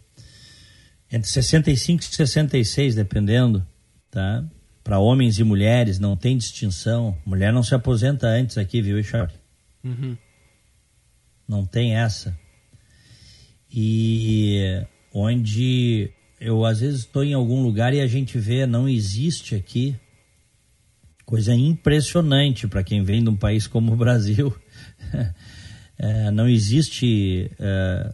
[1.10, 3.66] Entre 65 e 66, dependendo,
[4.10, 4.44] tá?
[4.82, 7.16] Para homens e mulheres, não tem distinção.
[7.24, 9.36] Mulher não se aposenta antes aqui, viu, Charlie?
[9.82, 10.16] Uhum.
[11.48, 12.36] Não tem essa.
[13.70, 19.54] E onde eu às vezes estou em algum lugar e a gente vê, não existe
[19.54, 19.96] aqui.
[21.24, 24.54] Coisa impressionante para quem vem de um país como o Brasil.
[25.96, 28.12] É, não existe é,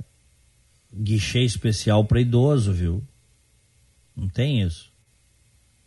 [0.94, 3.02] guichê especial para idoso, viu?
[4.14, 4.92] Não tem isso.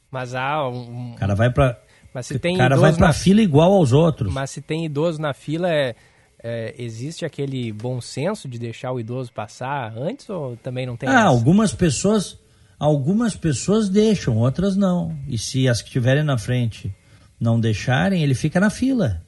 [0.09, 1.13] Mas há um.
[1.13, 1.79] O cara vai para
[2.11, 4.33] Mas se tem cara vai para na fila igual aos outros.
[4.33, 5.95] Mas se tem idoso na fila, é,
[6.43, 11.07] é, existe aquele bom senso de deixar o idoso passar antes ou também não tem
[11.07, 11.23] Ah, essa?
[11.29, 12.37] algumas pessoas,
[12.77, 15.17] algumas pessoas deixam, outras não.
[15.27, 16.93] E se as que estiverem na frente
[17.39, 19.21] não deixarem, ele fica na fila.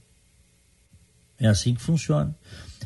[1.40, 2.36] É assim que funciona.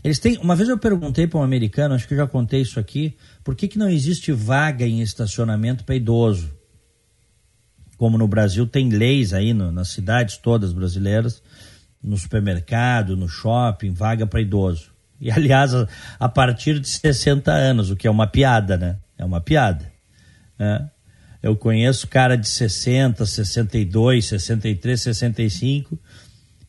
[0.04, 2.80] Eles têm, uma vez eu perguntei para um americano, acho que eu já contei isso
[2.80, 6.58] aqui, por que, que não existe vaga em estacionamento para idoso?
[8.00, 11.44] como no Brasil tem leis aí no, nas cidades todas brasileiras,
[12.04, 14.92] no supermercado, no shopping, vaga para idoso.
[15.20, 15.72] E aliás,
[16.20, 18.98] a, partir de 60 anos, o que é uma piada, né?
[19.18, 19.92] É uma piada.
[20.58, 20.90] Né?
[21.42, 26.00] Eu conheço cara de 60, 62, 63, 65,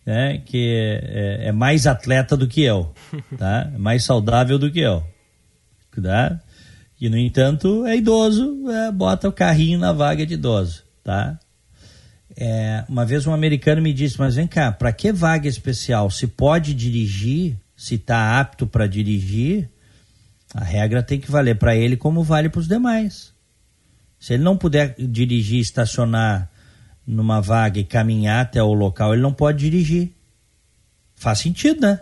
[0.04, 0.38] né?
[0.38, 2.92] que é, é mais atleta do que eu,
[3.38, 3.70] tá?
[3.74, 5.04] É mais saudável do que eu.
[6.02, 6.40] Tá?
[7.00, 11.38] E, no entanto, é idoso, é, bota o carrinho na vaga de idoso, tá?
[12.42, 16.10] É, uma vez um americano me disse, mas vem cá, para que vaga especial?
[16.10, 19.68] Se pode dirigir, se está apto para dirigir,
[20.54, 23.34] a regra tem que valer para ele como vale para os demais.
[24.18, 26.50] Se ele não puder dirigir, estacionar
[27.06, 30.10] numa vaga e caminhar até o local, ele não pode dirigir.
[31.14, 32.00] Faz sentido, né?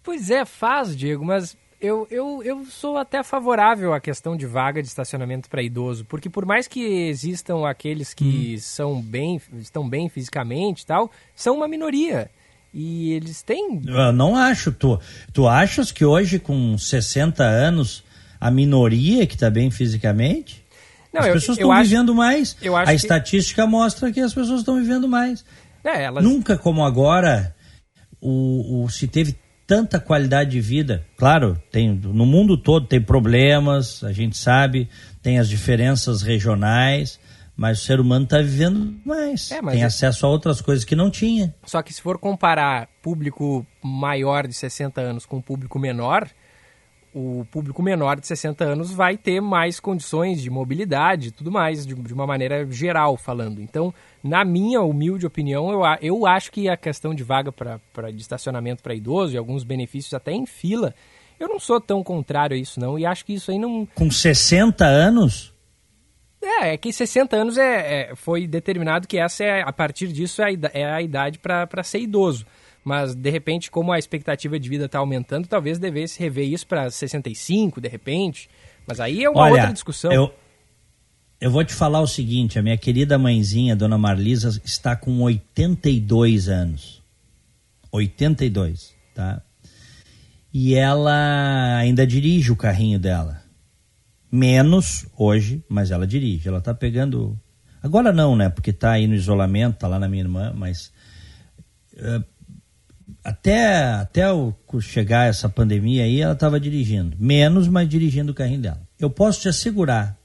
[0.00, 4.82] Pois é, faz, Diego, mas eu, eu, eu sou até favorável à questão de vaga
[4.82, 8.60] de estacionamento para idoso, porque por mais que existam aqueles que hum.
[8.60, 12.30] são bem, estão bem fisicamente e tal, são uma minoria.
[12.74, 13.80] E eles têm.
[13.86, 14.70] Eu não acho.
[14.72, 15.00] Tu,
[15.32, 18.04] tu achas que hoje, com 60 anos,
[18.38, 20.64] a minoria que está bem fisicamente?
[21.12, 22.56] Não, as pessoas estão vivendo mais.
[22.76, 22.92] a que...
[22.92, 25.44] estatística mostra que as pessoas estão vivendo mais.
[25.82, 26.22] É, elas...
[26.22, 27.54] Nunca como agora
[28.20, 29.34] o, o, se teve
[29.68, 31.06] tanta qualidade de vida.
[31.14, 34.88] Claro, tem no mundo todo tem problemas, a gente sabe,
[35.22, 37.20] tem as diferenças regionais,
[37.54, 39.52] mas o ser humano está vivendo mais.
[39.52, 39.84] É, tem é...
[39.84, 41.54] acesso a outras coisas que não tinha.
[41.66, 46.26] Só que se for comparar público maior de 60 anos com público menor,
[47.18, 51.92] o público menor de 60 anos vai ter mais condições de mobilidade tudo mais, de,
[51.94, 53.60] de, uma maneira geral falando.
[53.60, 58.20] Então, na minha humilde opinião, eu, eu acho que a questão de vaga para de
[58.20, 60.94] estacionamento para idoso e alguns benefícios até em fila,
[61.40, 63.86] eu não sou tão contrário a isso não, e acho que isso aí não...
[63.94, 65.52] Com 60 anos?
[66.40, 70.40] É, é que 60 anos é, é, foi determinado que essa é, a partir disso,
[70.40, 72.46] é a, é a idade para ser idoso
[72.88, 76.90] mas de repente, como a expectativa de vida está aumentando, talvez devesse rever isso para
[76.90, 78.48] 65, de repente.
[78.86, 80.10] Mas aí é uma Olha, outra discussão.
[80.10, 80.32] Eu,
[81.38, 86.48] eu vou te falar o seguinte: a minha querida mãezinha, dona Marlisa, está com 82
[86.48, 87.02] anos.
[87.92, 89.42] 82, tá?
[90.52, 93.42] E ela ainda dirige o carrinho dela.
[94.32, 96.48] Menos hoje, mas ela dirige.
[96.48, 97.38] Ela tá pegando.
[97.82, 98.48] Agora não, né?
[98.48, 100.90] Porque tá aí no isolamento, tá lá na minha irmã, mas.
[101.92, 102.37] Uh,
[103.24, 107.16] até, até o, chegar essa pandemia aí, ela estava dirigindo.
[107.18, 108.80] Menos, mas dirigindo o carrinho dela.
[108.98, 110.16] Eu posso te assegurar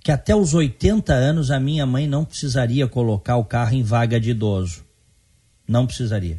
[0.00, 4.18] que até os 80 anos a minha mãe não precisaria colocar o carro em vaga
[4.20, 4.84] de idoso.
[5.66, 6.38] Não precisaria.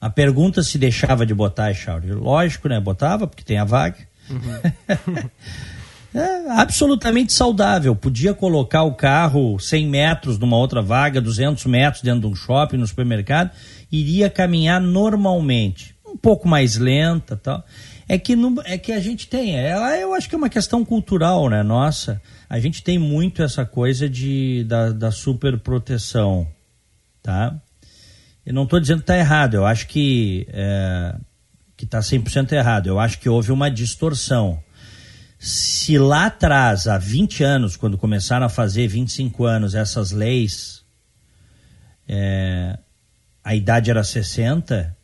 [0.00, 2.14] A pergunta se deixava de botar, Charles.
[2.16, 2.80] Lógico, né?
[2.80, 3.98] Botava, porque tem a vaga.
[4.30, 5.28] Uhum.
[6.18, 7.94] é absolutamente saudável.
[7.94, 12.78] Podia colocar o carro 100 metros numa outra vaga, 200 metros dentro de um shopping,
[12.78, 13.50] no supermercado
[13.90, 17.64] iria caminhar normalmente, um pouco mais lenta, tal.
[18.08, 21.48] É que é que a gente tem, ela eu acho que é uma questão cultural,
[21.48, 21.62] né?
[21.62, 26.48] Nossa, a gente tem muito essa coisa de da, da super proteção,
[27.22, 27.60] tá?
[28.44, 31.14] Eu não estou dizendo que está errado, eu acho que é,
[31.80, 32.88] que está 100% errado.
[32.88, 34.62] Eu acho que houve uma distorção.
[35.38, 40.84] Se lá atrás, há 20 anos, quando começaram a fazer 25 anos essas leis,
[42.06, 42.78] é,
[43.42, 44.96] a idade era 60,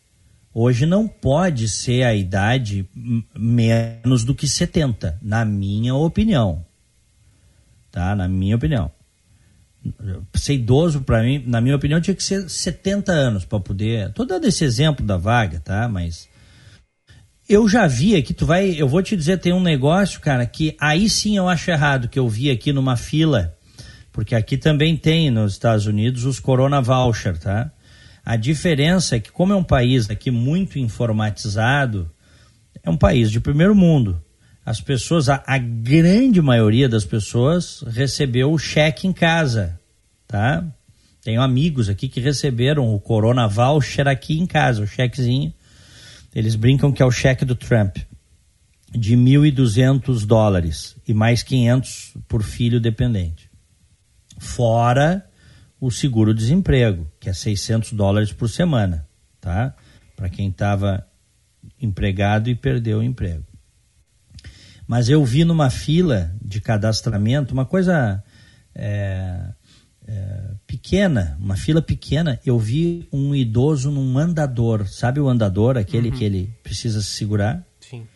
[0.53, 2.89] hoje não pode ser a idade
[3.35, 6.65] menos do que 70, na minha opinião.
[7.91, 8.15] Tá?
[8.15, 8.91] Na minha opinião.
[10.35, 14.13] Ser idoso, para mim, na minha opinião, tinha que ser 70 anos para poder.
[14.13, 15.89] Tô dando esse exemplo da vaga, tá?
[15.89, 16.29] Mas
[17.49, 20.77] eu já vi aqui, tu vai, eu vou te dizer, tem um negócio, cara, que
[20.81, 23.57] aí sim eu acho errado, que eu vi aqui numa fila,
[24.13, 27.71] porque aqui também tem nos Estados Unidos os Corona Voucher, tá?
[28.27, 32.11] A diferença é que, como é um país aqui muito informatizado,
[32.83, 34.21] é um país de primeiro mundo.
[34.65, 39.79] As pessoas, a, a grande maioria das pessoas recebeu o cheque em casa,
[40.27, 40.67] tá?
[41.23, 45.55] Tenho amigos aqui que receberam o Corona Voucher aqui em casa, o chequezinho.
[46.35, 47.97] Eles brincam que é o cheque do Trump,
[48.91, 53.49] de 1.200 dólares e mais 500 por filho dependente.
[54.37, 55.25] Fora
[55.81, 59.07] o seguro-desemprego, que é 600 dólares por semana,
[59.41, 59.75] tá?
[60.15, 61.07] Para quem estava
[61.81, 63.45] empregado e perdeu o emprego.
[64.87, 68.23] Mas eu vi numa fila de cadastramento uma coisa
[68.75, 69.53] é,
[70.07, 74.87] é, pequena, uma fila pequena, eu vi um idoso num andador.
[74.87, 76.17] Sabe o andador, aquele uhum.
[76.17, 77.67] que ele precisa se segurar?
[77.81, 78.07] Sim.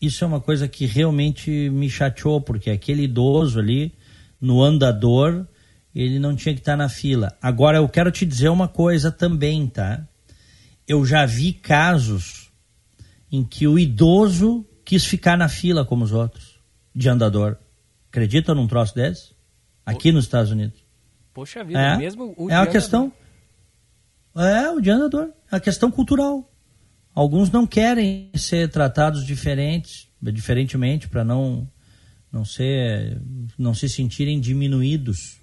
[0.00, 3.92] Isso é uma coisa que realmente me chateou, porque aquele idoso ali
[4.40, 5.46] no andador
[6.02, 7.36] ele não tinha que estar na fila.
[7.40, 10.06] Agora eu quero te dizer uma coisa também, tá?
[10.86, 12.52] Eu já vi casos
[13.32, 16.60] em que o idoso quis ficar na fila como os outros,
[16.94, 17.56] de andador.
[18.10, 19.34] Acredita num troço desse?
[19.86, 20.84] Aqui nos Estados Unidos.
[21.32, 23.10] Poxa vida, é, mesmo o É uma questão.
[24.36, 25.30] É, o de andador.
[25.50, 26.52] É a questão cultural.
[27.14, 31.66] Alguns não querem ser tratados diferentes, diferentemente, para não
[32.30, 33.18] não ser
[33.56, 35.35] não se sentirem diminuídos.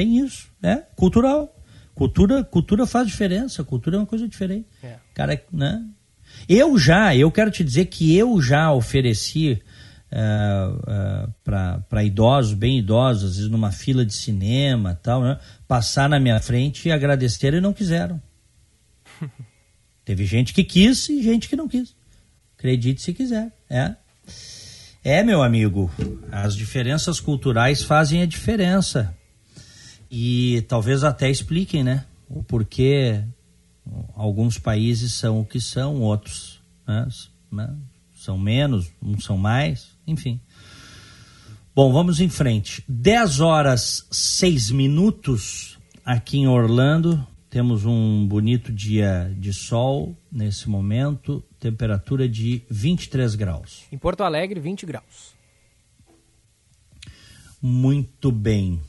[0.00, 1.54] Tem isso, é cultural.
[1.94, 4.66] Cultura, cultura faz diferença, cultura é uma coisa diferente.
[4.82, 4.96] É.
[5.12, 5.84] Cara, né?
[6.48, 9.60] Eu já, eu quero te dizer que eu já ofereci
[10.10, 15.38] uh, uh, para idosos, bem idosos, às vezes numa fila de cinema tal, né?
[15.68, 18.22] passar na minha frente e agradecer e não quiseram.
[20.02, 21.94] Teve gente que quis e gente que não quis.
[22.56, 23.52] Acredite se quiser.
[23.68, 23.94] É.
[25.04, 25.90] É, meu amigo,
[26.32, 29.14] as diferenças culturais fazem a diferença.
[30.10, 32.04] E talvez até expliquem, né?
[32.28, 33.22] O porquê
[34.14, 37.06] alguns países são o que são, outros né?
[37.50, 37.76] né
[38.16, 40.40] são menos, uns são mais, enfim.
[41.74, 42.84] Bom, vamos em frente.
[42.88, 47.26] 10 horas 6 minutos aqui em Orlando.
[47.48, 53.84] Temos um bonito dia de sol nesse momento, temperatura de 23 graus.
[53.90, 55.34] Em Porto Alegre, 20 graus.
[57.62, 58.80] Muito bem.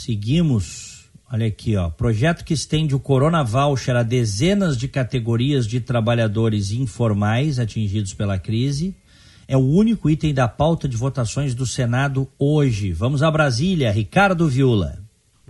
[0.00, 1.10] Seguimos.
[1.30, 1.90] Olha aqui, ó.
[1.90, 8.38] Projeto que estende o Corona Voucher a dezenas de categorias de trabalhadores informais atingidos pela
[8.38, 8.96] crise.
[9.46, 12.92] É o único item da pauta de votações do Senado hoje.
[12.92, 14.98] Vamos a Brasília, Ricardo Viula.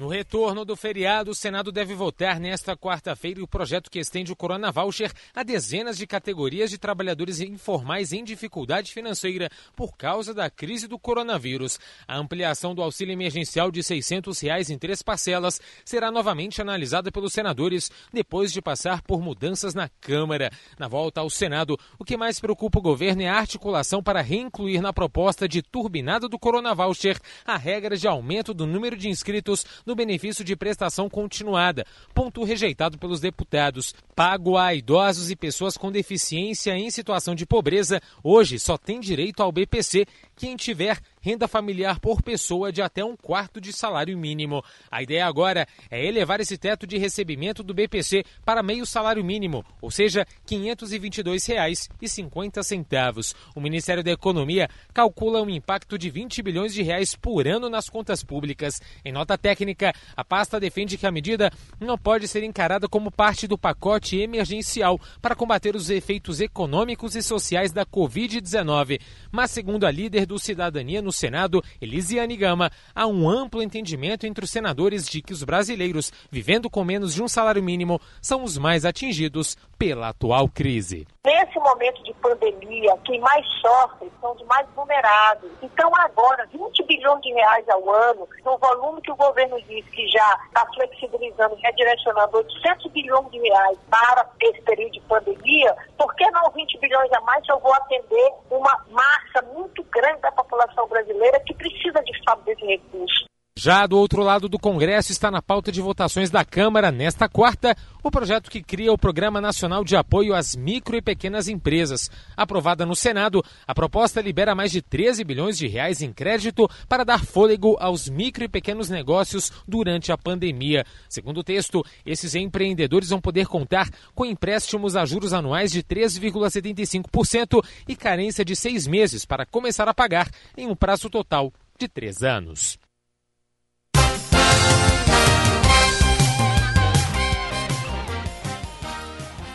[0.01, 4.37] No retorno do feriado, o Senado deve votar nesta quarta-feira o projeto que estende o
[4.37, 10.49] Corona Voucher a dezenas de categorias de trabalhadores informais em dificuldade financeira por causa da
[10.49, 11.79] crise do coronavírus.
[12.09, 17.35] A ampliação do auxílio emergencial de 600 reais em três parcelas será novamente analisada pelos
[17.35, 20.51] senadores depois de passar por mudanças na Câmara.
[20.79, 24.81] Na volta ao Senado, o que mais preocupa o governo é a articulação para reincluir
[24.81, 29.67] na proposta de turbinada do Corona Voucher a regra de aumento do número de inscritos
[29.91, 31.85] no benefício de prestação continuada,
[32.15, 33.93] ponto rejeitado pelos deputados.
[34.15, 39.43] Pago a idosos e pessoas com deficiência em situação de pobreza, hoje só tem direito
[39.43, 44.65] ao BPC quem tiver renda familiar por pessoa de até um quarto de salário mínimo.
[44.91, 49.65] A ideia agora é elevar esse teto de recebimento do BPC para meio salário mínimo,
[49.81, 53.35] ou seja, R$ 522,50.
[53.55, 57.87] O Ministério da Economia calcula um impacto de 20 bilhões de reais por ano nas
[57.89, 58.81] contas públicas.
[59.05, 63.47] Em nota técnica, a pasta defende que a medida não pode ser encarada como parte
[63.47, 68.99] do pacote emergencial para combater os efeitos econômicos e sociais da Covid-19,
[69.31, 74.45] mas segundo a líder do Cidadania no Senado, Elisiane Gama, há um amplo entendimento entre
[74.45, 78.57] os senadores de que os brasileiros vivendo com menos de um salário mínimo são os
[78.57, 81.07] mais atingidos pela atual crise.
[81.25, 85.53] Nesse momento de pandemia, quem mais sofre são os mais vulneráveis.
[85.63, 90.07] Então, agora, 20 bilhões de reais ao ano, no volume que o governo diz que
[90.09, 96.31] já está flexibilizando, redirecionando 800 bilhões de reais para esse período de pandemia, por que
[96.31, 101.00] não 20 bilhões a mais eu vou atender uma massa muito grande da população brasileira
[101.41, 103.25] que precisa de fato desse recurso?
[103.63, 107.77] Já do outro lado do Congresso está na pauta de votações da Câmara nesta quarta
[108.03, 112.11] o projeto que cria o Programa Nacional de Apoio às Micro e Pequenas Empresas.
[112.35, 117.05] Aprovada no Senado, a proposta libera mais de 13 bilhões de reais em crédito para
[117.05, 120.83] dar fôlego aos micro e pequenos negócios durante a pandemia.
[121.07, 127.63] Segundo o texto, esses empreendedores vão poder contar com empréstimos a juros anuais de 3,75%
[127.87, 132.23] e carência de seis meses para começar a pagar em um prazo total de três
[132.23, 132.79] anos.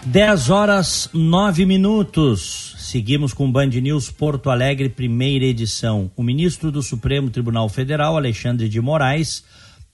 [0.05, 2.75] 10 horas 9 minutos.
[2.77, 6.11] Seguimos com Band News Porto Alegre, primeira edição.
[6.15, 9.43] O ministro do Supremo Tribunal Federal, Alexandre de Moraes,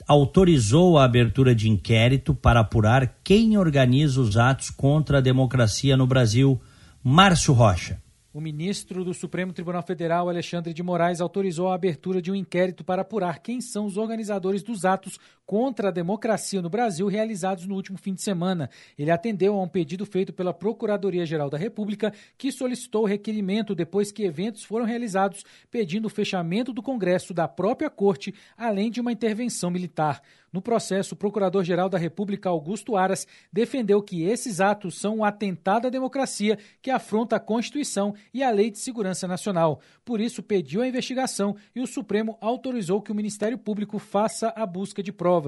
[0.06, 6.06] autorizou a abertura de inquérito para apurar quem organiza os atos contra a democracia no
[6.06, 6.60] Brasil.
[7.02, 7.98] Márcio Rocha.
[8.34, 12.82] O ministro do Supremo Tribunal Federal, Alexandre de Moraes, autorizou a abertura de um inquérito
[12.82, 15.20] para apurar quem são os organizadores dos atos
[15.52, 18.70] contra a democracia no Brasil realizados no último fim de semana.
[18.98, 24.14] Ele atendeu a um pedido feito pela Procuradoria-Geral da República, que solicitou o requerimento depois
[24.14, 29.12] que eventos foram realizados pedindo o fechamento do Congresso da própria Corte, além de uma
[29.12, 30.22] intervenção militar.
[30.52, 35.88] No processo, o Procurador-Geral da República, Augusto Aras, defendeu que esses atos são um atentado
[35.88, 39.80] à democracia que afronta a Constituição e a Lei de Segurança Nacional.
[40.04, 44.66] Por isso, pediu a investigação e o Supremo autorizou que o Ministério Público faça a
[44.66, 45.41] busca de provas.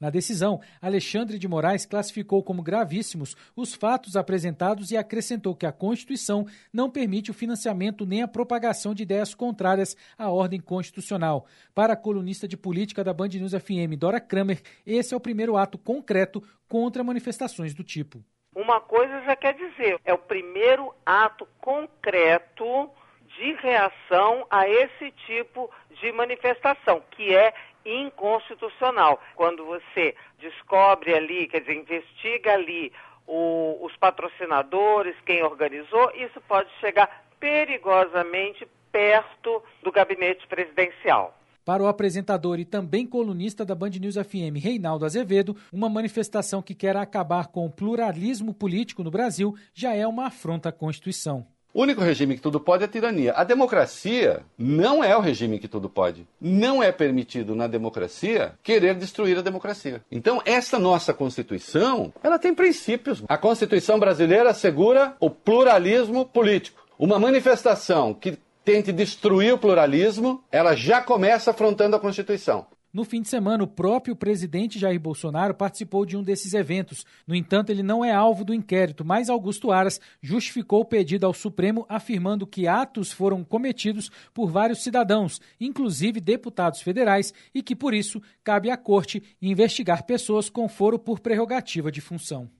[0.00, 5.72] Na decisão, Alexandre de Moraes classificou como gravíssimos os fatos apresentados e acrescentou que a
[5.72, 11.46] Constituição não permite o financiamento nem a propagação de ideias contrárias à ordem constitucional.
[11.74, 15.56] Para a colunista de política da Band News FM, Dora Kramer, esse é o primeiro
[15.56, 18.22] ato concreto contra manifestações do tipo.
[18.54, 22.90] Uma coisa já quer dizer, é o primeiro ato concreto
[23.36, 27.52] de reação a esse tipo de manifestação, que é
[27.84, 29.20] inconstitucional.
[29.34, 32.92] Quando você descobre ali, quer dizer, investiga ali
[33.26, 41.34] o, os patrocinadores, quem organizou, isso pode chegar perigosamente perto do gabinete presidencial.
[41.64, 46.74] Para o apresentador e também colunista da Band News FM, Reinaldo Azevedo, uma manifestação que
[46.74, 51.46] quer acabar com o pluralismo político no Brasil já é uma afronta à Constituição.
[51.72, 53.34] O único regime que tudo pode é a tirania.
[53.34, 56.26] A democracia não é o regime que tudo pode.
[56.40, 60.02] Não é permitido na democracia querer destruir a democracia.
[60.10, 63.22] Então, essa nossa Constituição, ela tem princípios.
[63.28, 66.86] A Constituição brasileira assegura o pluralismo político.
[66.98, 72.66] Uma manifestação que tente destruir o pluralismo, ela já começa afrontando a Constituição.
[72.98, 77.06] No fim de semana, o próprio presidente Jair Bolsonaro participou de um desses eventos.
[77.28, 81.32] No entanto, ele não é alvo do inquérito, mas Augusto Aras justificou o pedido ao
[81.32, 87.94] Supremo, afirmando que atos foram cometidos por vários cidadãos, inclusive deputados federais, e que, por
[87.94, 92.50] isso, cabe à Corte investigar pessoas com foro por prerrogativa de função.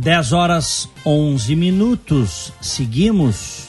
[0.00, 2.54] 10 horas 11 minutos.
[2.58, 3.68] Seguimos.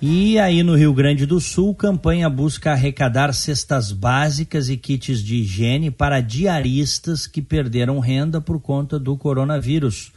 [0.00, 5.38] E aí no Rio Grande do Sul, campanha busca arrecadar cestas básicas e kits de
[5.38, 10.12] higiene para diaristas que perderam renda por conta do coronavírus.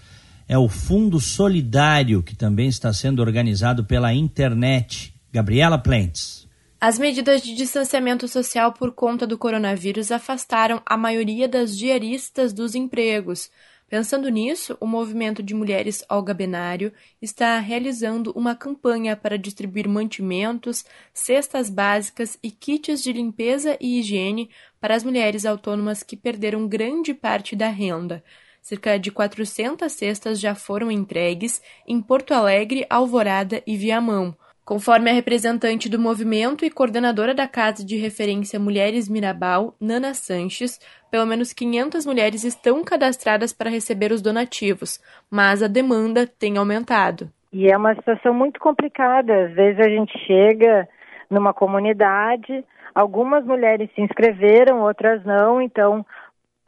[0.47, 5.15] É o Fundo Solidário, que também está sendo organizado pela internet.
[5.33, 6.47] Gabriela Plentes.
[6.79, 12.75] As medidas de distanciamento social por conta do coronavírus afastaram a maioria das diaristas dos
[12.75, 13.49] empregos.
[13.89, 20.83] Pensando nisso, o movimento de mulheres Olga Benário está realizando uma campanha para distribuir mantimentos,
[21.13, 24.49] cestas básicas e kits de limpeza e higiene
[24.81, 28.21] para as mulheres autônomas que perderam grande parte da renda.
[28.61, 34.35] Cerca de 400 cestas já foram entregues em Porto Alegre, Alvorada e Viamão.
[34.67, 40.77] Conforme a representante do movimento e coordenadora da Casa de Referência Mulheres Mirabal, Nana Sanches,
[41.09, 44.99] pelo menos 500 mulheres estão cadastradas para receber os donativos,
[45.31, 47.29] mas a demanda tem aumentado.
[47.53, 49.45] E é uma situação muito complicada.
[49.45, 50.85] Às vezes a gente chega
[51.29, 52.61] numa comunidade,
[52.93, 56.05] algumas mulheres se inscreveram, outras não, então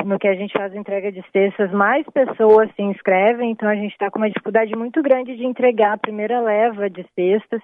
[0.05, 3.91] no que a gente faz entrega de cestas, mais pessoas se inscrevem, então a gente
[3.91, 7.61] está com uma dificuldade muito grande de entregar a primeira leva de cestas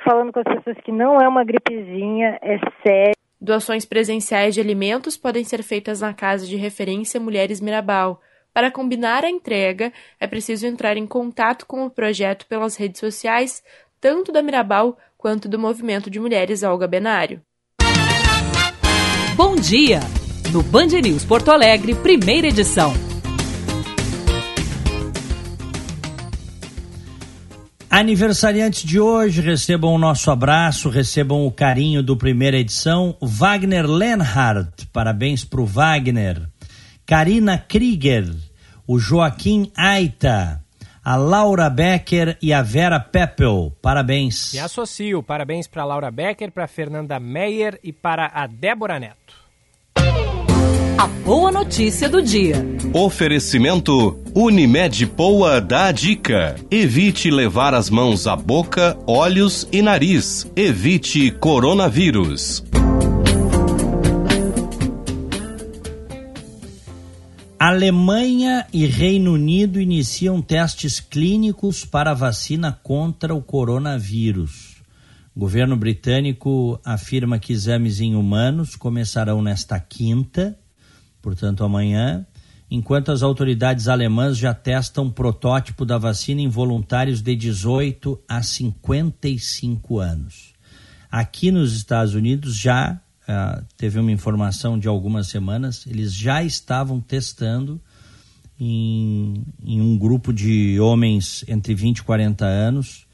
[0.05, 3.22] falando com as pessoas que não é uma gripezinha, é sério.
[3.43, 8.21] Doações presenciais de alimentos podem ser feitas na Casa de Referência Mulheres Mirabal.
[8.55, 13.61] Para combinar a entrega, é preciso entrar em contato com o projeto pelas redes sociais,
[14.01, 17.43] tanto da Mirabal quanto do Movimento de Mulheres Olga Benário.
[19.35, 19.99] Bom dia!
[20.53, 23.12] No Band News Porto Alegre, primeira edição.
[27.95, 33.15] Aniversariantes de hoje, recebam o nosso abraço, recebam o carinho do primeira edição.
[33.21, 36.49] Wagner Lenhardt, parabéns para o Wagner.
[37.05, 38.35] Karina Krieger,
[38.87, 40.65] o Joaquim Aita,
[41.05, 44.55] a Laura Becker e a Vera Peppel, parabéns.
[44.55, 49.42] Me associo, parabéns para Laura Becker, para Fernanda Meyer e para a Débora Neto.
[51.03, 52.65] A boa notícia do dia.
[52.95, 56.55] Oferecimento Unimed Poa dá a dica.
[56.71, 60.49] Evite levar as mãos à boca, olhos e nariz.
[60.55, 62.63] Evite coronavírus.
[67.59, 74.77] Alemanha e Reino Unido iniciam testes clínicos para a vacina contra o coronavírus.
[75.35, 80.57] O governo britânico afirma que exames em humanos começarão nesta quinta,
[81.23, 82.27] portanto amanhã,
[82.71, 89.99] enquanto as autoridades alemãs já testam protótipo da vacina em voluntários de 18 a 55
[89.99, 90.53] anos.
[91.11, 97.01] Aqui nos Estados Unidos já uh, teve uma informação de algumas semanas, eles já estavam
[97.01, 97.81] testando
[98.59, 103.07] em, em um grupo de homens entre 20 e 40 anos,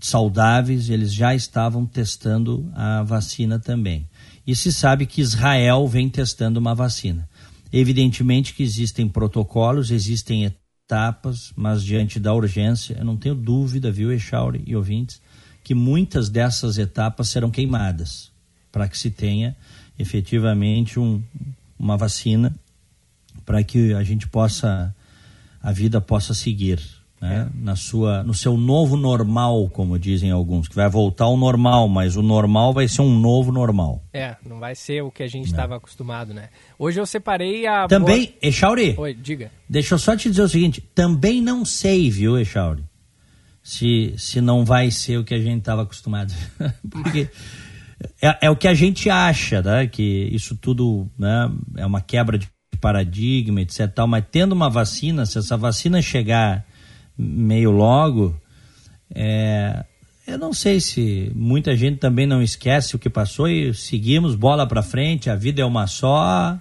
[0.00, 4.08] saudáveis, eles já estavam testando a vacina também.
[4.46, 7.28] E se sabe que Israel vem testando uma vacina.
[7.72, 14.12] Evidentemente que existem protocolos, existem etapas, mas diante da urgência, eu não tenho dúvida, viu,
[14.12, 15.20] Echauri e ouvintes,
[15.62, 18.30] que muitas dessas etapas serão queimadas
[18.70, 19.56] para que se tenha
[19.98, 21.22] efetivamente um,
[21.78, 22.54] uma vacina
[23.44, 24.94] para que a gente possa
[25.62, 26.80] a vida possa seguir
[27.24, 27.48] né?
[27.50, 27.64] É.
[27.64, 32.16] na sua no seu novo normal como dizem alguns que vai voltar ao normal mas
[32.16, 35.46] o normal vai ser um novo normal é não vai ser o que a gente
[35.46, 38.38] estava acostumado né hoje eu separei a também boa...
[38.42, 42.84] Echauri Oi, diga deixa eu só te dizer o seguinte também não sei viu Echauri
[43.62, 46.34] se se não vai ser o que a gente estava acostumado
[46.90, 47.30] porque
[48.20, 49.86] é, é, o que a gente acha, né?
[49.86, 52.48] Que isso tudo né, é uma quebra de
[52.80, 53.90] paradigma, etc.
[53.94, 56.66] Tal, mas tendo uma vacina, se essa vacina chegar
[57.16, 58.34] meio logo,
[59.14, 59.84] é,
[60.26, 64.66] eu não sei se muita gente também não esquece o que passou e seguimos bola
[64.66, 66.58] para frente, a vida é uma só.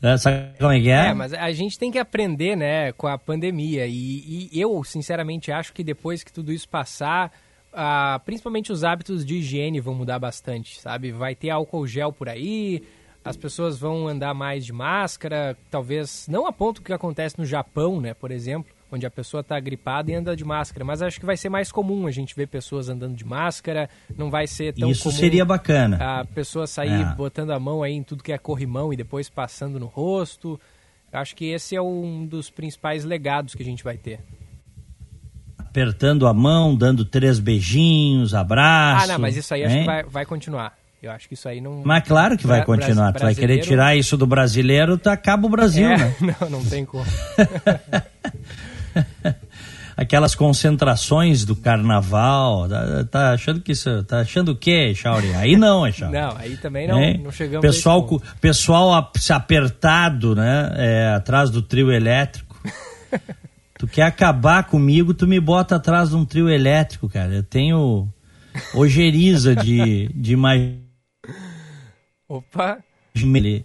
[0.00, 0.16] Né?
[0.16, 1.08] Sabe como é que é?
[1.08, 3.86] É, mas a gente tem que aprender, né, com a pandemia.
[3.86, 7.30] E, e eu, sinceramente, acho que depois que tudo isso passar,
[7.72, 11.12] ah, principalmente os hábitos de higiene vão mudar bastante, sabe?
[11.12, 12.82] Vai ter álcool gel por aí,
[13.24, 18.00] as pessoas vão andar mais de máscara, talvez não a ponto que acontece no Japão,
[18.00, 21.26] né, por exemplo, onde a pessoa está gripada e anda de máscara, mas acho que
[21.26, 24.90] vai ser mais comum a gente ver pessoas andando de máscara, não vai ser tão
[24.90, 26.20] Isso seria bacana.
[26.20, 27.14] a pessoa sair é.
[27.14, 30.60] botando a mão aí em tudo que é corrimão e depois passando no rosto.
[31.10, 34.20] Acho que esse é um dos principais legados que a gente vai ter
[35.58, 39.04] apertando a mão, dando três beijinhos, abraço.
[39.04, 39.66] Ah, não, mas isso aí hein?
[39.66, 40.76] acho que vai, vai continuar.
[41.02, 41.82] Eu acho que isso aí não.
[41.84, 43.12] Mas claro que vai continuar.
[43.12, 46.14] Tu vai querer tirar isso do brasileiro, tu acaba o Brasil, é, né?
[46.40, 47.04] Não, não tem como.
[50.02, 55.32] Aquelas concentrações do carnaval, tá, tá, achando que isso, tá achando o quê, Chauri?
[55.34, 56.14] Aí não, é Chauri.
[56.14, 58.92] Não, aí também não, não chegamos pessoal, pessoal
[59.30, 62.56] apertado, né, é, atrás do trio elétrico.
[63.82, 67.34] Tu quer acabar comigo, tu me bota atrás de um trio elétrico, cara.
[67.34, 68.08] Eu tenho
[68.76, 70.74] ojeriza de, de mais.
[72.28, 72.78] Opa!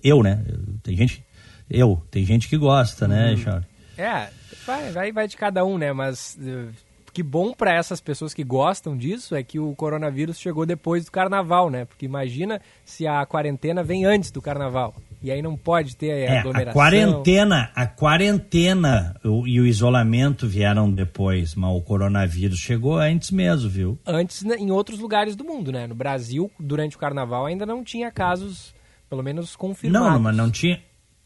[0.03, 0.43] Eu, né?
[0.81, 1.23] Tem gente.
[1.69, 3.61] Eu, tem gente que gosta, né, hum.
[3.95, 4.29] É,
[4.68, 5.93] vai, vai, vai de cada um, né?
[5.93, 6.70] Mas uh,
[7.13, 11.11] que bom para essas pessoas que gostam disso é que o coronavírus chegou depois do
[11.11, 11.86] carnaval, né?
[11.86, 14.93] Porque imagina se a quarentena vem antes do carnaval.
[15.24, 16.70] E aí não pode ter é, aglomeração.
[16.70, 23.68] A quarentena, a quarentena e o isolamento vieram depois, mas o coronavírus chegou antes mesmo,
[23.68, 23.99] viu?
[24.05, 25.88] Antes né, em outros lugares do mundo, né?
[25.88, 28.76] No Brasil, durante o carnaval, ainda não tinha casos,
[29.09, 30.07] pelo menos confirmados.
[30.07, 30.80] Não, mas não tinha,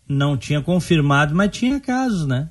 [0.07, 2.49] não tinha confirmado, mas tinha casos, né?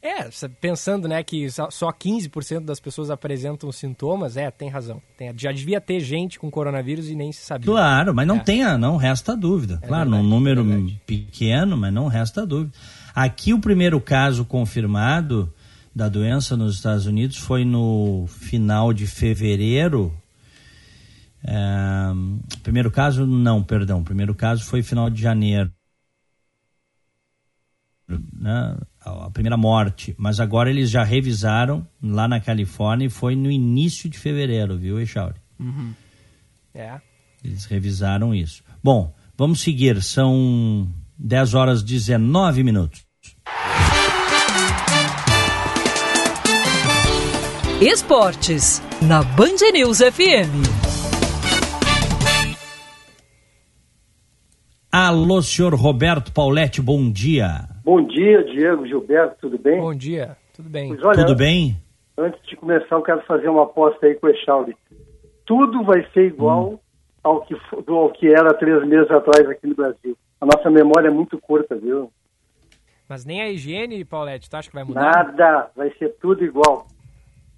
[0.00, 0.28] É,
[0.60, 5.02] pensando né, que só 15% das pessoas apresentam sintomas, é, tem razão.
[5.16, 7.66] Tem, já devia ter gente com coronavírus e nem se sabia.
[7.66, 8.40] Claro, mas não é.
[8.40, 9.80] tenha, não resta dúvida.
[9.82, 12.72] É claro, verdade, num número é pequeno, mas não resta dúvida.
[13.12, 15.52] Aqui o primeiro caso confirmado
[15.92, 20.16] da doença nos Estados Unidos foi no final de fevereiro.
[21.42, 21.56] É,
[22.62, 24.04] primeiro caso, não, perdão.
[24.04, 25.72] Primeiro caso foi final de janeiro.
[28.08, 28.76] Né?
[29.08, 34.08] A primeira morte, mas agora eles já revisaram lá na Califórnia e foi no início
[34.08, 35.36] de fevereiro, viu, Echauri?
[35.58, 35.92] Uhum.
[36.74, 37.00] É.
[37.44, 38.62] Eles revisaram isso.
[38.82, 40.88] Bom, vamos seguir, são
[41.18, 43.06] 10 horas 19 minutos.
[47.80, 50.98] Esportes, na Band News FM.
[54.90, 57.68] Alô, senhor Roberto Pauletti, bom dia.
[57.88, 59.80] Bom dia, Diego, Gilberto, tudo bem?
[59.80, 60.88] Bom dia, tudo bem.
[60.88, 61.74] Pois, olha, tudo bem?
[62.18, 64.76] Antes de começar, eu quero fazer uma aposta aí com o Echauri.
[65.46, 66.78] Tudo vai ser igual hum.
[67.24, 67.56] ao, que,
[67.88, 70.14] ao que era três meses atrás aqui no Brasil.
[70.38, 72.12] a nossa memória é muito curta, viu?
[73.08, 75.00] Mas nem a higiene, Paulette, tu acha que vai mudar?
[75.00, 76.86] Nada, vai ser tudo igual.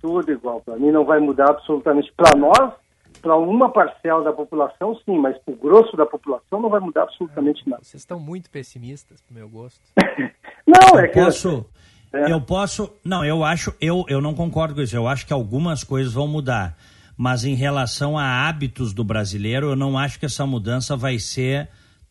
[0.01, 0.61] Tudo igual.
[0.61, 2.13] Para mim não vai mudar absolutamente.
[2.17, 2.73] Para nós,
[3.21, 7.03] para uma parcela da população, sim, mas para o grosso da população não vai mudar
[7.03, 7.83] absolutamente nada.
[7.83, 9.81] Vocês estão muito pessimistas, pro meu gosto.
[10.67, 11.21] não, é eu que...
[11.21, 11.67] Posso,
[12.13, 12.33] é.
[12.33, 12.93] Eu posso...
[13.05, 13.75] Não, eu acho...
[13.81, 14.97] Eu, eu não concordo com isso.
[14.97, 16.77] Eu acho que algumas coisas vão mudar.
[17.17, 21.69] Mas em relação a hábitos do brasileiro, eu não acho que essa mudança vai ser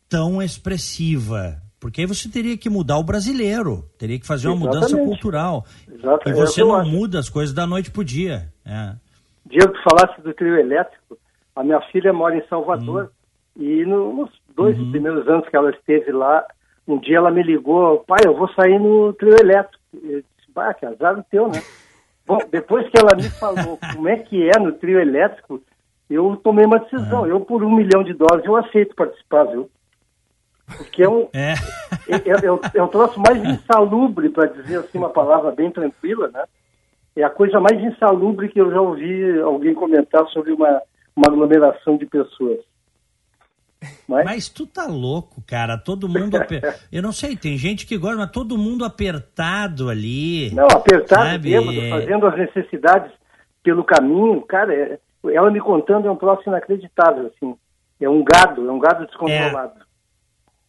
[0.08, 1.62] tão expressiva.
[1.80, 4.92] Porque aí você teria que mudar o brasileiro, teria que fazer uma Exatamente.
[4.92, 5.66] mudança cultural.
[5.88, 6.30] Exatamente.
[6.30, 6.92] E você é não acho.
[6.92, 8.54] muda as coisas da noite para o dia.
[8.66, 8.96] É.
[9.46, 11.18] Diego, tu falasse do trio elétrico.
[11.56, 13.12] A minha filha mora em Salvador
[13.58, 13.64] hum.
[13.64, 14.92] e no, nos dois uhum.
[14.92, 16.46] primeiros anos que ela esteve lá,
[16.88, 19.84] um dia ela me ligou, pai, eu vou sair no trio elétrico.
[19.94, 21.62] Eu disse, bah, que azar o teu, né?
[22.26, 25.62] Bom, depois que ela me falou como é que é no trio elétrico,
[26.10, 27.26] eu tomei uma decisão.
[27.26, 29.70] Eu, por um milhão de dólares, eu aceito participar, viu?
[30.78, 31.54] Porque é um, é.
[32.08, 36.28] é, é, é, é um troço mais insalubre, para dizer assim uma palavra bem tranquila,
[36.28, 36.44] né?
[37.16, 40.82] É a coisa mais insalubre que eu já ouvi alguém comentar sobre uma,
[41.16, 42.60] uma aglomeração de pessoas.
[44.08, 44.26] Mas...
[44.26, 45.78] mas tu tá louco, cara.
[45.78, 46.38] Todo mundo.
[46.38, 46.80] Aper...
[46.92, 50.54] Eu não sei, tem gente que gosta, mas todo mundo apertado ali.
[50.54, 51.52] Não, apertado, sabe?
[51.52, 53.12] Bêbado, fazendo as necessidades
[53.64, 54.42] pelo caminho.
[54.42, 55.00] Cara, é...
[55.32, 57.56] ela me contando é um troço inacreditável, assim.
[58.02, 59.80] É um gado, é um gado descontrolado.
[59.80, 59.89] É.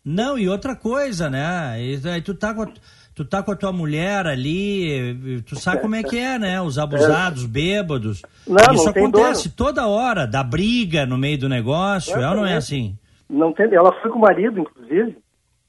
[0.04, 1.72] Não, e outra coisa, né?
[1.72, 2.68] Aí tu tá com a,
[3.14, 6.60] tu tá com a tua mulher ali, tu sabe como é que é, né?
[6.60, 8.22] Os abusados, bêbados.
[8.46, 12.46] Não, Isso não acontece toda hora, da briga no meio do negócio, é ou não
[12.46, 12.96] é assim?
[13.28, 15.16] Não tem, ela foi com o marido, inclusive,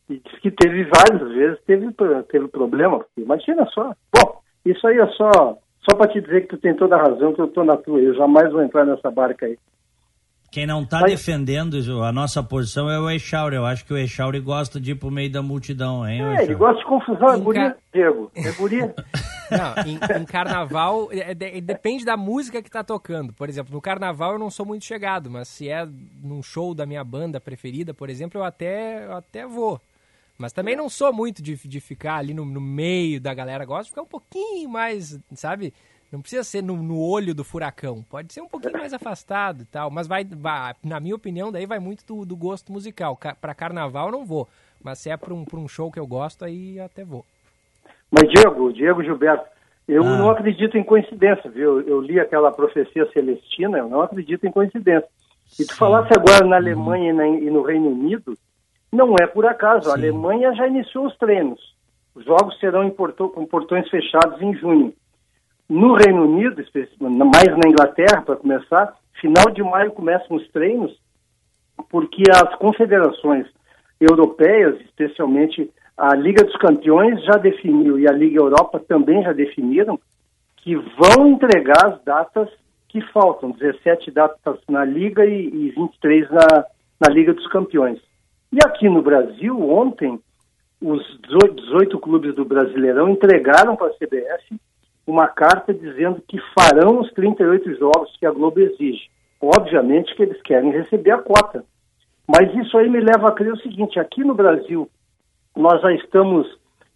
[0.10, 1.88] e disse que teve várias vezes, teve,
[2.30, 3.06] teve problema.
[3.18, 3.94] Imagina só.
[4.16, 5.58] Bom, isso aí é só,
[5.90, 8.00] só para te dizer que tu tem toda a razão, que eu tô na tua,
[8.00, 9.58] eu jamais vou entrar nessa barca aí.
[10.52, 11.12] Quem não está Mas...
[11.12, 13.56] defendendo a nossa posição é o Echauri.
[13.56, 16.22] Eu acho que o Echauri gosta de ir pro meio da multidão, hein?
[16.22, 18.30] É, ele gosta de confusão, é guria, Diego.
[18.36, 18.94] É guria.
[19.50, 23.32] Não, em, em carnaval, é, é, depende da música que está tocando.
[23.32, 25.86] Por exemplo, no carnaval eu não sou muito chegado, mas se é
[26.24, 29.82] num show da minha banda preferida, por exemplo, eu até, eu até vou.
[30.38, 33.66] Mas também não sou muito de, de ficar ali no, no meio da galera.
[33.66, 35.74] Gosto de ficar um pouquinho mais, sabe?
[36.12, 39.66] Não precisa ser no, no, olho do furacão, pode ser um pouquinho mais afastado e
[39.66, 43.16] tal, mas vai, vai na minha opinião, daí vai muito do, do gosto musical.
[43.16, 44.48] Ca, para carnaval eu não vou,
[44.84, 47.24] mas se é para um, um show que eu gosto, aí até vou.
[48.12, 49.46] Mas Diego, Diego Gilberto,
[49.88, 50.18] eu ah.
[50.18, 51.80] não acredito em coincidência, viu?
[51.82, 55.08] Eu li aquela profecia celestina, eu não acredito em coincidência.
[55.60, 55.80] E tu Sim.
[55.80, 56.58] falasse agora na.
[56.58, 57.36] Alemanha uhum.
[57.36, 58.38] e no Reino Unido,
[58.92, 59.86] não é por acaso.
[59.86, 59.92] Sim.
[59.92, 61.60] A Alemanha já iniciou os treinos.
[62.14, 64.94] Os jogos serão com portões fechados em junho.
[65.72, 66.62] No Reino Unido,
[67.00, 71.00] mais na Inglaterra, para começar, final de maio começam os treinos,
[71.90, 73.48] porque as confederações
[73.98, 79.98] europeias, especialmente a Liga dos Campeões, já definiu, e a Liga Europa também já definiram,
[80.58, 82.50] que vão entregar as datas
[82.90, 86.66] que faltam, 17 datas na Liga e, e 23 na,
[87.00, 87.98] na Liga dos Campeões.
[88.52, 90.20] E aqui no Brasil, ontem,
[90.82, 94.60] os 18, 18 clubes do Brasileirão entregaram para a CBF
[95.12, 99.10] uma carta dizendo que farão os 38 jogos que a Globo exige.
[99.42, 101.66] Obviamente que eles querem receber a cota.
[102.28, 104.90] Mas isso aí me leva a crer o seguinte: aqui no Brasil,
[105.56, 106.48] nós já estamos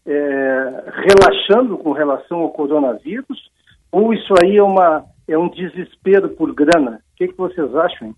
[0.06, 3.52] é, relaxando com relação ao coronavírus,
[3.92, 7.02] ou isso aí é, uma, é um desespero por grana?
[7.14, 8.16] O que, que vocês acham?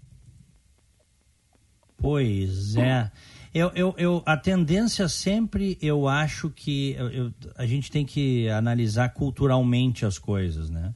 [2.00, 3.10] Pois é.
[3.58, 9.10] Eu, eu, eu, a tendência sempre, eu acho que eu, a gente tem que analisar
[9.10, 10.94] culturalmente as coisas, né?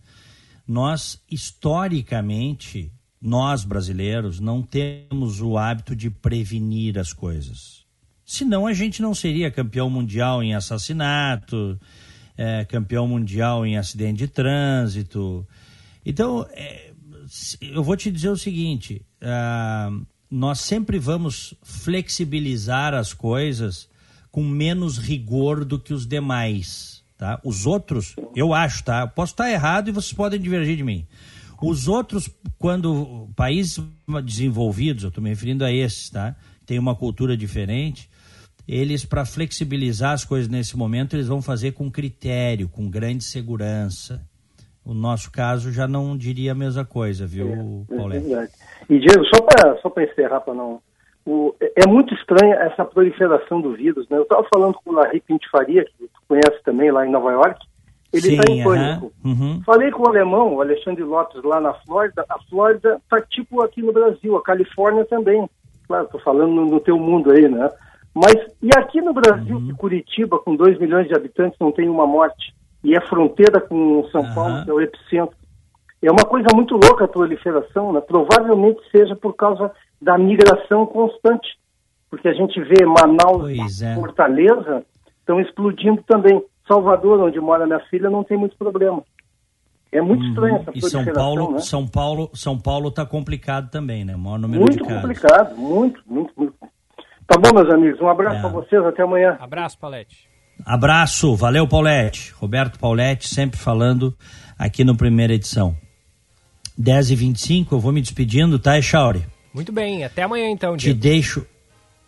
[0.67, 7.83] Nós, historicamente, nós brasileiros, não temos o hábito de prevenir as coisas.
[8.23, 11.79] Senão a gente não seria campeão mundial em assassinato,
[12.37, 15.47] é, campeão mundial em acidente de trânsito.
[16.05, 16.93] Então, é,
[17.59, 23.89] eu vou te dizer o seguinte: uh, nós sempre vamos flexibilizar as coisas
[24.31, 27.41] com menos rigor do que os demais, tá?
[27.43, 29.01] Os outros, eu acho, tá?
[29.01, 31.05] Eu posso estar errado e vocês podem divergir de mim.
[31.61, 33.83] Os outros, quando países
[34.23, 36.33] desenvolvidos, eu estou me referindo a esses, tá?
[36.65, 38.09] Tem uma cultura diferente.
[38.65, 44.25] Eles, para flexibilizar as coisas nesse momento, eles vão fazer com critério, com grande segurança.
[44.85, 48.33] O nosso caso já não diria a mesma coisa, viu, é, Paulette?
[48.33, 48.47] É
[48.89, 50.81] e Diego, só para só encerrar, para não.
[51.23, 54.17] O, é muito estranha essa proliferação do vírus, né?
[54.17, 57.59] Eu estava falando com o Larry Pintifaria, que tu conhece também lá em Nova York,
[58.13, 59.05] ele está em pânico.
[59.23, 59.63] Uh -huh, uh -huh.
[59.63, 62.25] Falei com o alemão, o Alexandre Lopes, lá na Flórida.
[62.29, 65.49] A Flórida está tipo aqui no Brasil, a Califórnia também.
[65.87, 67.69] Claro, estou falando no, no, teu mundo aí, né?
[68.13, 69.73] Mas, e aqui no Brasil, uhum.
[69.75, 72.53] Curitiba, com 2 milhões de habitantes, não tem uma morte,
[72.83, 74.33] e é fronteira com São uhum.
[74.33, 75.35] Paulo, que é o epicentro.
[76.01, 78.01] É uma coisa muito louca a proliferação, né?
[78.01, 79.71] Provavelmente seja por causa
[80.01, 81.57] da migração constante,
[82.09, 83.93] porque a gente vê Manaus, é.
[83.95, 84.83] Fortaleza,
[85.19, 86.43] estão explodindo também.
[86.67, 89.03] Salvador, onde mora minha filha, não tem muito problema.
[89.91, 90.29] É muito uhum.
[90.29, 91.59] estranho essa E São Paulo, né?
[91.59, 94.15] São Paulo, São Paulo está complicado também, né?
[94.15, 95.03] O maior número muito de casos.
[95.03, 96.53] Muito complicado, muito, muito, muito.
[97.27, 98.01] Tá bom, meus amigos.
[98.01, 98.41] Um abraço é.
[98.41, 98.85] para vocês.
[98.85, 99.37] Até amanhã.
[99.39, 100.30] Abraço, Paulette.
[100.65, 102.33] Abraço, valeu, Paulette.
[102.37, 104.15] Roberto Paulette, sempre falando
[104.57, 105.75] aqui no primeira edição.
[106.79, 109.25] 10h25, eu vou me despedindo, tá, Echauri?
[109.53, 110.97] Muito bem, até amanhã então, Diego.
[110.97, 111.45] Te deixo.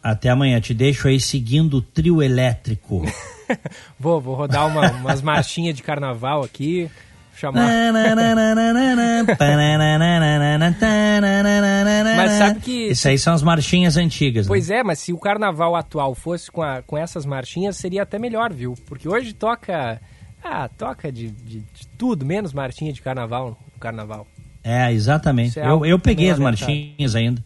[0.02, 3.04] Até amanhã, te deixo aí seguindo o trio elétrico.
[4.00, 6.90] vou, vou rodar uma, umas marchinhas de carnaval aqui
[7.44, 7.68] chamar.
[12.16, 12.88] mas sabe que.
[12.90, 14.48] Isso aí são as marchinhas antigas.
[14.48, 14.78] Pois né?
[14.78, 18.54] é, mas se o carnaval atual fosse com, a, com essas marchinhas, seria até melhor,
[18.54, 18.76] viu?
[18.86, 20.00] Porque hoje toca.
[20.44, 24.28] Ah, toca de, de, de tudo, menos marchinha de carnaval no carnaval.
[24.64, 25.60] É, exatamente.
[25.60, 27.44] É eu, eu peguei as marchinhas ainda.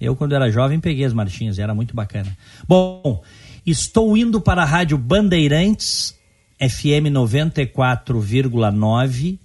[0.00, 2.36] Eu, quando era jovem, peguei as marchinhas, era muito bacana.
[2.68, 3.22] Bom,
[3.64, 6.18] estou indo para a Rádio Bandeirantes
[6.58, 9.38] FM 94,9,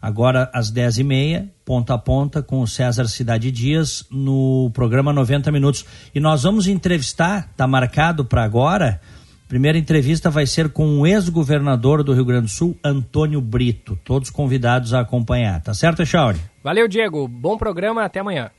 [0.00, 5.84] agora às 10h30, ponta a ponta, com o César Cidade Dias, no programa 90 Minutos.
[6.14, 9.00] E nós vamos entrevistar, está marcado para agora,
[9.48, 13.96] primeira entrevista vai ser com o ex-governador do Rio Grande do Sul, Antônio Brito.
[14.04, 15.62] Todos convidados a acompanhar.
[15.62, 16.40] Tá certo, Echauri?
[16.62, 17.26] Valeu, Diego.
[17.28, 18.50] Bom programa, até amanhã.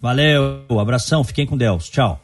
[0.00, 1.90] Valeu, abração, fiquem com Deus.
[1.90, 2.20] Tchau.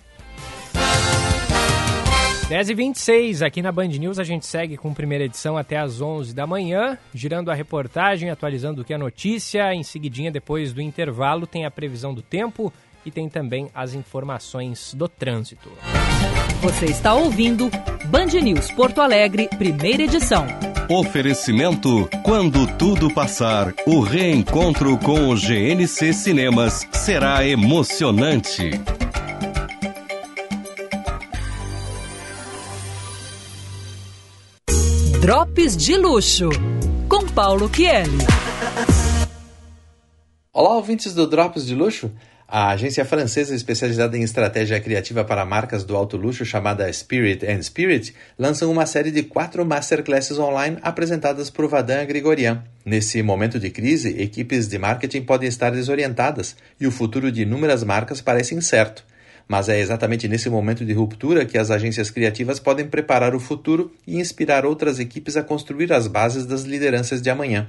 [2.49, 6.47] 10h26, aqui na Band News a gente segue com primeira edição até às 11 da
[6.47, 9.75] manhã, girando a reportagem, atualizando o que é notícia.
[9.75, 12.71] Em seguidinha, depois do intervalo, tem a previsão do tempo
[13.05, 15.73] e tem também as informações do trânsito.
[16.61, 17.71] Você está ouvindo
[18.07, 20.47] Band News Porto Alegre, primeira edição.
[20.89, 28.71] Oferecimento: quando tudo passar, o reencontro com o GNC Cinemas será emocionante.
[35.25, 36.51] Drops de Luxo,
[37.09, 38.11] com Paulo Kieli.
[40.53, 42.13] Olá, ouvintes do Drops de Luxo.
[42.47, 47.63] A agência francesa especializada em estratégia criativa para marcas do alto luxo, chamada Spirit and
[47.63, 52.63] Spirit, lança uma série de quatro masterclasses online apresentadas por Vadan Grigorian.
[52.85, 57.83] Nesse momento de crise, equipes de marketing podem estar desorientadas e o futuro de inúmeras
[57.83, 59.03] marcas parece incerto.
[59.47, 63.93] Mas é exatamente nesse momento de ruptura que as agências criativas podem preparar o futuro
[64.07, 67.69] e inspirar outras equipes a construir as bases das lideranças de amanhã.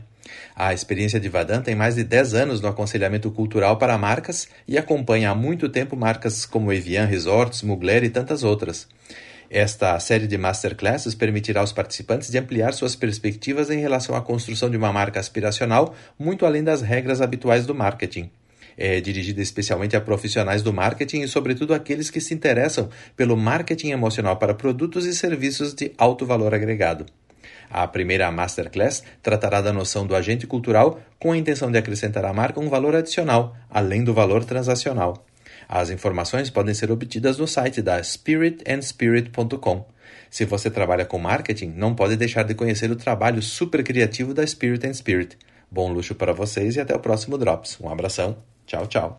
[0.55, 4.77] A experiência de Vadan tem mais de 10 anos no aconselhamento cultural para marcas e
[4.77, 8.87] acompanha há muito tempo marcas como Evian Resorts, Mugler e tantas outras.
[9.49, 14.69] Esta série de masterclasses permitirá aos participantes de ampliar suas perspectivas em relação à construção
[14.69, 18.31] de uma marca aspiracional, muito além das regras habituais do marketing
[18.77, 23.89] é dirigida especialmente a profissionais do marketing e, sobretudo, aqueles que se interessam pelo marketing
[23.89, 27.05] emocional para produtos e serviços de alto valor agregado.
[27.69, 32.33] A primeira Masterclass tratará da noção do agente cultural com a intenção de acrescentar à
[32.33, 35.25] marca um valor adicional, além do valor transacional.
[35.67, 39.85] As informações podem ser obtidas no site da spiritandspirit.com.
[40.29, 44.45] Se você trabalha com marketing, não pode deixar de conhecer o trabalho super criativo da
[44.45, 45.37] Spirit and Spirit.
[45.71, 47.79] Bom luxo para vocês e até o próximo Drops.
[47.81, 48.54] Um abração.
[48.65, 49.17] Tchau, tchau.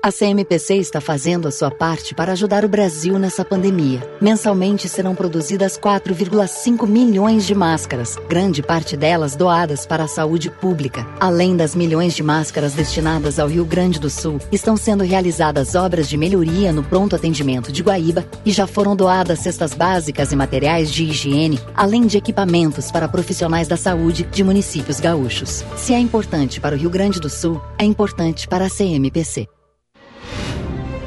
[0.00, 4.00] A CMPC está fazendo a sua parte para ajudar o Brasil nessa pandemia.
[4.20, 11.04] Mensalmente serão produzidas 4,5 milhões de máscaras, grande parte delas doadas para a saúde pública.
[11.18, 16.08] Além das milhões de máscaras destinadas ao Rio Grande do Sul, estão sendo realizadas obras
[16.08, 20.92] de melhoria no pronto atendimento de Guaíba e já foram doadas cestas básicas e materiais
[20.92, 25.64] de higiene, além de equipamentos para profissionais da saúde de municípios gaúchos.
[25.76, 29.48] Se é importante para o Rio Grande do Sul, é importante para a CMPC.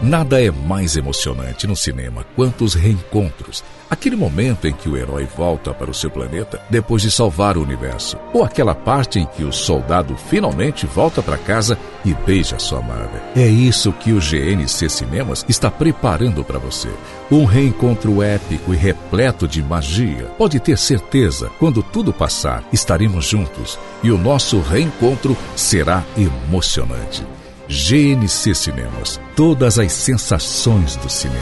[0.02, 3.64] Nada é mais emocionante no cinema quanto os reencontros.
[3.88, 7.62] Aquele momento em que o herói volta para o seu planeta depois de salvar o
[7.62, 8.18] universo.
[8.34, 13.22] Ou aquela parte em que o soldado finalmente volta para casa e beija sua amada.
[13.36, 16.90] É isso que o GNC Cinemas está preparando para você.
[17.30, 20.26] Um reencontro épico e repleto de magia.
[20.36, 27.24] Pode ter certeza, quando tudo passar, estaremos juntos e o nosso reencontro será emocionante.
[27.72, 29.18] GNC Cinemas.
[29.34, 31.40] Todas as sensações do cinema.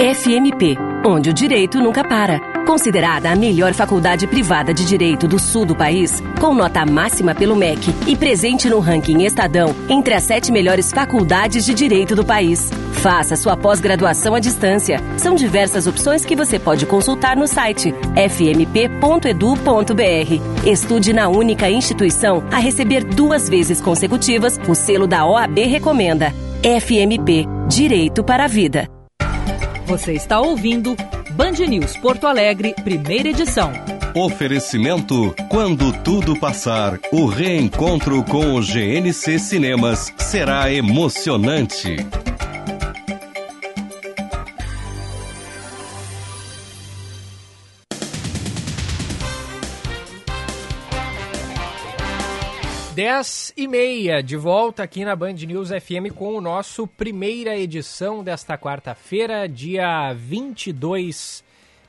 [0.00, 5.64] FMP, onde o direito nunca para Considerada a melhor faculdade privada de direito do sul
[5.64, 10.52] do país, com nota máxima pelo MEC e presente no ranking Estadão entre as sete
[10.52, 12.68] melhores faculdades de direito do país.
[12.92, 15.00] Faça sua pós-graduação à distância.
[15.16, 18.82] São diversas opções que você pode consultar no site fmp.edu.br.
[20.66, 26.34] Estude na única instituição a receber duas vezes consecutivas o selo da OAB Recomenda.
[26.62, 28.97] FMP Direito para a Vida.
[29.88, 30.94] Você está ouvindo
[31.30, 33.72] Band News Porto Alegre, primeira edição.
[34.14, 41.96] Oferecimento: quando tudo passar, o reencontro com o GNC Cinemas será emocionante.
[52.98, 58.24] 10 e meia, de volta aqui na Band News FM com o nosso primeira edição
[58.24, 61.44] desta quarta-feira, dia 22,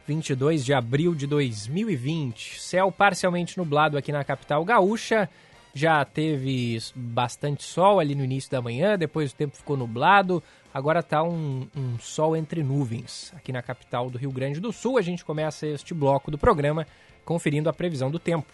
[0.06, 2.62] 22 de abril de 2020.
[2.62, 5.28] Céu parcialmente nublado aqui na capital gaúcha.
[5.74, 10.44] Já teve bastante sol ali no início da manhã, depois o tempo ficou nublado.
[10.72, 15.00] Agora está um, um sol entre nuvens aqui na capital do Rio Grande do Sul.
[15.00, 16.86] A gente começa este bloco do programa
[17.26, 18.54] conferindo a previsão do tempo.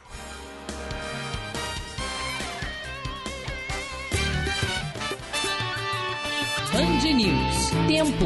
[6.75, 7.71] Band News.
[7.87, 8.25] Tempo.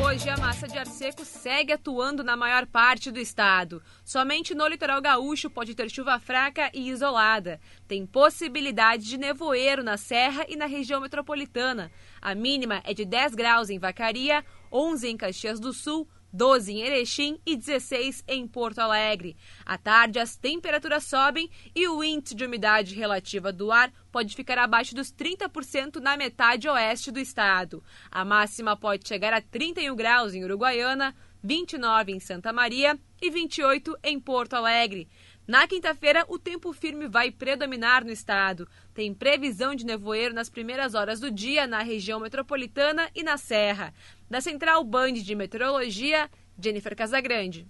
[0.00, 3.82] Hoje, a massa de ar seco segue atuando na maior parte do estado.
[4.04, 7.60] Somente no litoral gaúcho pode ter chuva fraca e isolada.
[7.86, 11.90] Tem possibilidade de nevoeiro na Serra e na região metropolitana.
[12.22, 16.80] A mínima é de 10 graus em Vacaria, 11 em Caxias do Sul, 12 em
[16.80, 19.36] Erechim e 16 em Porto Alegre.
[19.64, 24.58] À tarde, as temperaturas sobem e o índice de umidade relativa do ar pode ficar
[24.58, 27.82] abaixo dos 30% na metade oeste do estado.
[28.10, 33.96] A máxima pode chegar a 31 graus em Uruguaiana, 29 em Santa Maria e 28
[34.02, 35.08] em Porto Alegre.
[35.48, 38.68] Na quinta-feira, o tempo firme vai predominar no estado.
[38.98, 43.94] Tem previsão de nevoeiro nas primeiras horas do dia na região metropolitana e na Serra.
[44.28, 46.28] Da Central Band de Meteorologia,
[46.60, 47.64] Jennifer Casagrande.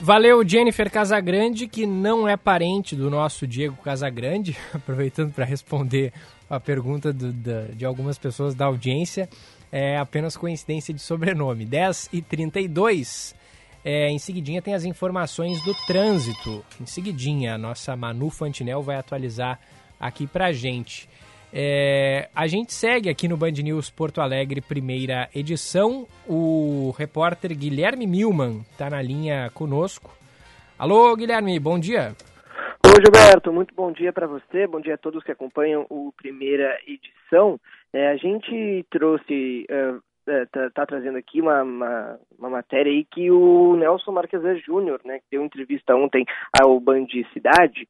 [0.00, 6.10] Valeu, Jennifer Casagrande, que não é parente do nosso Diego Casagrande, aproveitando para responder
[6.48, 9.28] a pergunta do, da, de algumas pessoas da audiência
[9.70, 11.64] é apenas coincidência de sobrenome.
[11.64, 13.34] 10 e 32.
[13.84, 16.64] É, em seguidinha tem as informações do trânsito.
[16.80, 19.60] Em seguidinha, a nossa Manu Fantinel vai atualizar
[19.98, 21.08] aqui pra gente.
[21.52, 26.06] É, a gente segue aqui no Band News Porto Alegre, primeira edição.
[26.26, 30.16] O repórter Guilherme Milman está na linha conosco.
[30.78, 32.14] Alô, Guilherme, bom dia.
[32.96, 36.78] Oi, Gilberto, muito bom dia para você, bom dia a todos que acompanham o primeira
[36.86, 37.60] edição.
[37.92, 39.66] É, a gente trouxe,
[40.26, 44.98] está uh, tá trazendo aqui uma, uma, uma, matéria aí que o Nelson Marques Júnior,
[45.04, 46.24] né, que deu entrevista ontem
[46.58, 47.86] ao Band Cidade,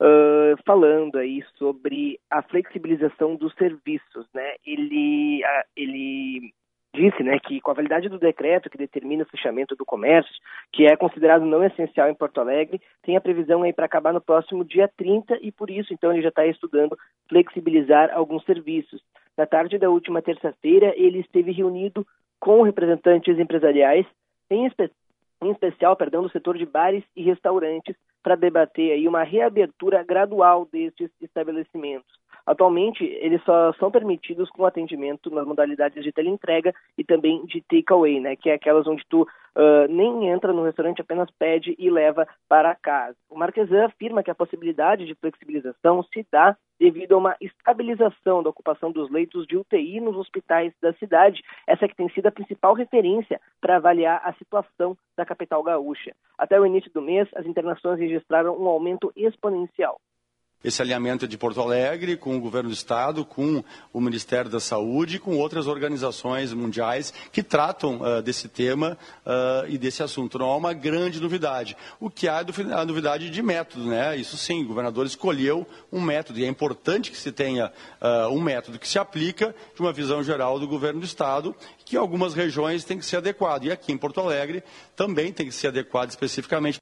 [0.00, 4.54] uh, falando aí sobre a flexibilização dos serviços, né?
[4.64, 5.42] Ele,
[5.76, 6.54] ele
[6.94, 10.32] disse né, que com a validade do decreto que determina o fechamento do comércio,
[10.72, 14.20] que é considerado não essencial em Porto Alegre, tem a previsão aí para acabar no
[14.20, 19.02] próximo dia 30 e por isso então ele já está estudando flexibilizar alguns serviços.
[19.36, 22.06] Na tarde da última terça-feira, ele esteve reunido
[22.40, 24.06] com representantes empresariais,
[24.50, 24.90] em, espe
[25.42, 30.66] em especial, perdão, do setor de bares e restaurantes, para debater aí uma reabertura gradual
[30.70, 32.17] destes estabelecimentos.
[32.48, 38.20] Atualmente, eles só são permitidos com atendimento nas modalidades de teleentrega e também de takeaway,
[38.20, 38.36] né?
[38.36, 42.74] Que é aquelas onde tu uh, nem entra no restaurante, apenas pede e leva para
[42.74, 43.14] casa.
[43.28, 48.48] O Marquesan afirma que a possibilidade de flexibilização se dá devido a uma estabilização da
[48.48, 52.72] ocupação dos leitos de UTI nos hospitais da cidade, essa que tem sido a principal
[52.72, 56.14] referência para avaliar a situação da capital gaúcha.
[56.38, 60.00] Até o início do mês, as internações registraram um aumento exponencial
[60.62, 65.16] esse alinhamento de Porto Alegre com o governo do estado, com o Ministério da Saúde
[65.16, 70.38] e com outras organizações mundiais que tratam uh, desse tema uh, e desse assunto.
[70.38, 71.76] Não há uma grande novidade.
[72.00, 74.16] O que há é a novidade de método, né?
[74.16, 78.40] Isso sim, o governador escolheu um método e é importante que se tenha uh, um
[78.40, 81.54] método que se aplica de uma visão geral do governo do estado
[81.84, 83.64] que algumas regiões têm que ser adequado.
[83.64, 84.62] E aqui em Porto Alegre
[84.96, 86.78] também tem que ser adequado especificamente.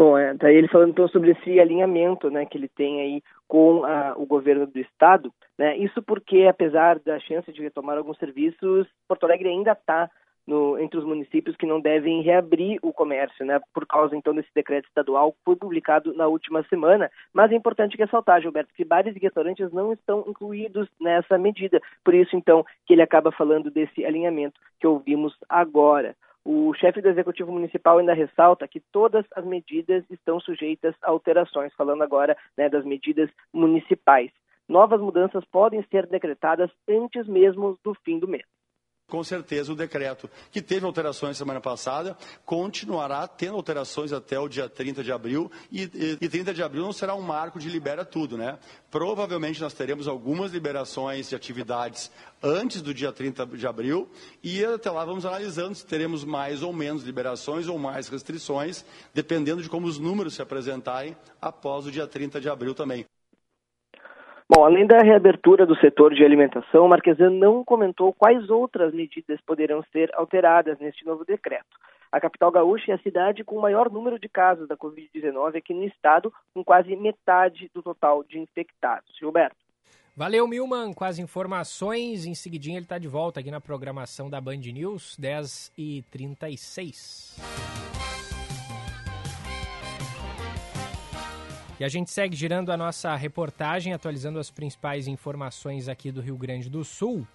[0.00, 3.84] Bom, é, daí ele falando então sobre esse alinhamento, né, que ele tem aí com
[3.84, 5.30] a, o governo do estado.
[5.58, 5.76] Né?
[5.76, 10.08] Isso porque, apesar da chance de retomar alguns serviços, Porto Alegre ainda está
[10.80, 13.60] entre os municípios que não devem reabrir o comércio, né?
[13.74, 17.10] Por causa então desse decreto estadual que foi publicado na última semana.
[17.32, 21.78] Mas é importante ressaltar, Gilberto, que bares e restaurantes não estão incluídos nessa medida.
[22.02, 26.16] Por isso, então, que ele acaba falando desse alinhamento que ouvimos agora.
[26.44, 31.72] O chefe do Executivo Municipal ainda ressalta que todas as medidas estão sujeitas a alterações,
[31.74, 34.30] falando agora né, das medidas municipais.
[34.68, 38.44] Novas mudanças podem ser decretadas antes mesmo do fim do mês
[39.10, 44.68] com certeza o decreto, que teve alterações semana passada, continuará tendo alterações até o dia
[44.68, 48.04] 30 de abril, e, e, e 30 de abril não será um marco de libera
[48.04, 48.58] tudo, né?
[48.90, 52.10] Provavelmente nós teremos algumas liberações de atividades
[52.42, 54.08] antes do dia 30 de abril,
[54.42, 59.62] e até lá vamos analisando se teremos mais ou menos liberações ou mais restrições, dependendo
[59.62, 63.04] de como os números se apresentarem após o dia 30 de abril também.
[64.52, 69.80] Bom, além da reabertura do setor de alimentação, Marquesan não comentou quais outras medidas poderão
[69.92, 71.78] ser alteradas neste novo decreto.
[72.10, 75.72] A capital gaúcha é a cidade com o maior número de casos da Covid-19 aqui
[75.72, 79.16] no estado, com quase metade do total de infectados.
[79.16, 79.54] Gilberto.
[80.16, 82.26] Valeu, Milman, com as informações.
[82.26, 87.38] Em seguidinho ele está de volta aqui na programação da Band News, 10h36.
[91.80, 96.36] E a gente segue girando a nossa reportagem, atualizando as principais informações aqui do Rio
[96.36, 97.26] Grande do Sul.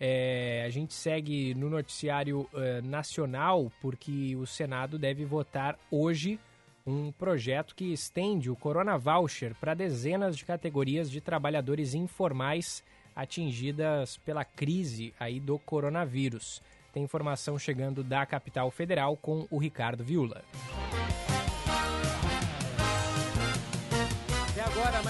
[0.00, 6.36] É, a gente segue no noticiário uh, nacional porque o Senado deve votar hoje
[6.84, 12.82] um projeto que estende o Corona Voucher para dezenas de categorias de trabalhadores informais
[13.14, 16.60] atingidas pela crise aí do coronavírus.
[16.92, 20.42] Tem informação chegando da capital federal com o Ricardo Viula.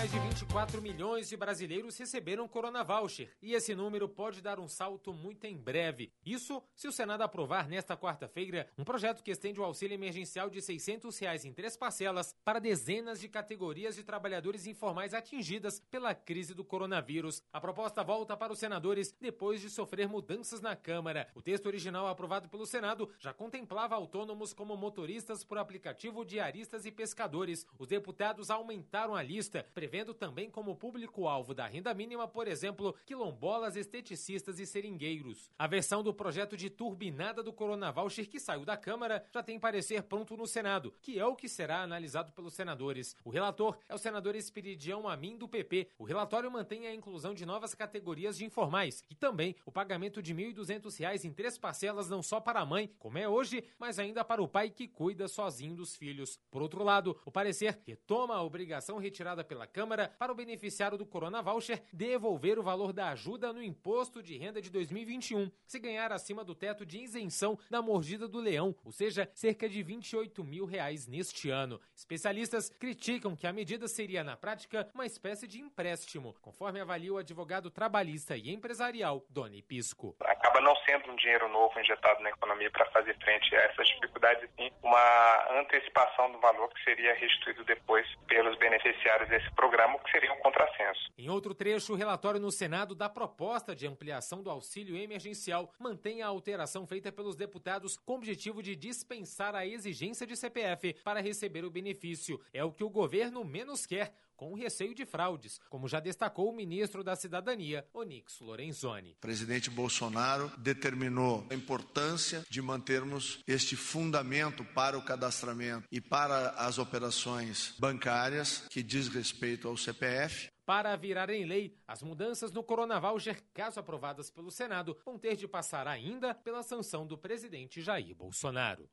[0.07, 4.69] Mais de 24 milhões de brasileiros receberam Corona Voucher e esse número pode dar um
[4.69, 6.13] salto muito em breve.
[6.25, 10.63] Isso se o Senado aprovar nesta quarta-feira um projeto que estende o auxílio emergencial de
[10.63, 16.55] 600 reais em três parcelas para dezenas de categorias de trabalhadores informais atingidas pela crise
[16.55, 17.43] do coronavírus.
[17.53, 21.29] A proposta volta para os senadores depois de sofrer mudanças na Câmara.
[21.35, 26.93] O texto original aprovado pelo Senado já contemplava autônomos como motoristas por aplicativo, diaristas e
[26.93, 27.67] pescadores.
[27.79, 33.77] Os deputados aumentaram a lista prevendo também como público-alvo da renda mínima, por exemplo, quilombolas,
[33.77, 35.51] esteticistas e seringueiros.
[35.59, 39.59] A versão do projeto de turbinada do Corona Voucher que saiu da Câmara já tem
[39.59, 43.17] parecer pronto no Senado, que é o que será analisado pelos senadores.
[43.25, 45.89] O relator é o senador Espiridião Amin, do PP.
[45.99, 50.33] O relatório mantém a inclusão de novas categorias de informais e também o pagamento de
[50.33, 54.25] R$ 1.200 em três parcelas, não só para a mãe, como é hoje, mas ainda
[54.25, 56.39] para o pai que cuida sozinho dos filhos.
[56.51, 59.86] Por outro lado, o parecer retoma a obrigação retirada pela Câmara
[60.19, 64.61] para o beneficiário do Corona Voucher devolver o valor da ajuda no imposto de renda
[64.61, 69.31] de 2021, se ganhar acima do teto de isenção da mordida do leão, ou seja,
[69.35, 71.81] cerca de 28 mil reais neste ano.
[71.95, 77.19] Especialistas criticam que a medida seria, na prática, uma espécie de empréstimo, conforme avalia o
[77.19, 80.17] advogado trabalhista e empresarial Doni Pisco.
[80.21, 84.49] Acaba não sendo um dinheiro novo injetado na economia para fazer frente a essas dificuldades,
[84.57, 89.66] sim uma antecipação do valor que seria restituído depois pelos beneficiários desse programa,
[90.07, 91.11] que seria um contrassenso.
[91.19, 96.23] Em outro trecho, o relatório no Senado da proposta de ampliação do auxílio emergencial mantém
[96.23, 101.21] a alteração feita pelos deputados com o objetivo de dispensar a exigência de CPF para
[101.21, 102.41] receber o benefício.
[102.53, 106.55] É o que o governo menos quer com receio de fraudes, como já destacou o
[106.55, 109.13] ministro da Cidadania, Onix Lorenzoni.
[109.13, 116.51] O presidente Bolsonaro determinou a importância de mantermos este fundamento para o cadastramento e para
[116.51, 122.61] as operações bancárias que diz respeito ao CPF, para virar em lei, as mudanças no
[122.61, 127.81] Corona Voucher, caso aprovadas pelo Senado, vão ter de passar ainda pela sanção do presidente
[127.81, 128.91] Jair Bolsonaro.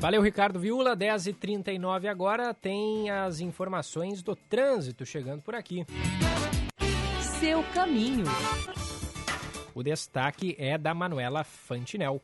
[0.00, 0.96] Valeu, Ricardo Viula.
[0.96, 5.84] 10h39 agora tem as informações do trânsito chegando por aqui.
[7.38, 8.24] Seu caminho.
[9.74, 12.22] O destaque é da Manuela Fantinel.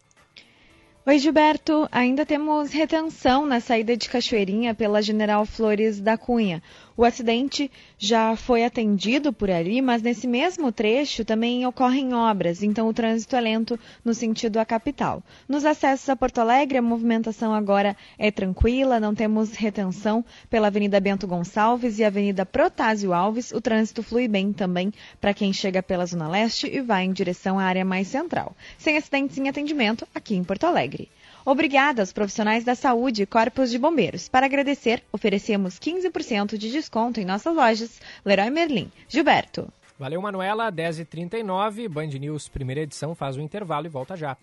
[1.05, 1.87] Oi, Gilberto.
[1.93, 6.63] Ainda temos retenção na saída de Cachoeirinha pela General Flores da Cunha.
[6.99, 12.89] O acidente já foi atendido por ali, mas nesse mesmo trecho também ocorrem obras, então
[12.89, 15.23] o trânsito é lento no sentido à capital.
[15.47, 20.99] Nos acessos a Porto Alegre, a movimentação agora é tranquila, não temos retenção pela Avenida
[20.99, 23.53] Bento Gonçalves e Avenida Protásio Alves.
[23.53, 24.91] O trânsito flui bem também
[25.21, 28.57] para quem chega pela Zona Leste e vai em direção à área mais central.
[28.79, 31.11] Sem acidentes em atendimento aqui em Porto Alegre.
[31.47, 34.29] Obrigada aos profissionais da saúde e corpos de bombeiros.
[34.29, 38.91] Para agradecer, oferecemos 15% de desconto em nossas lojas Leroy Merlin.
[39.09, 39.73] Gilberto.
[39.97, 40.73] Valeu, Manuela.
[40.73, 44.37] 10h39, Band News, primeira edição, faz o um intervalo e volta já.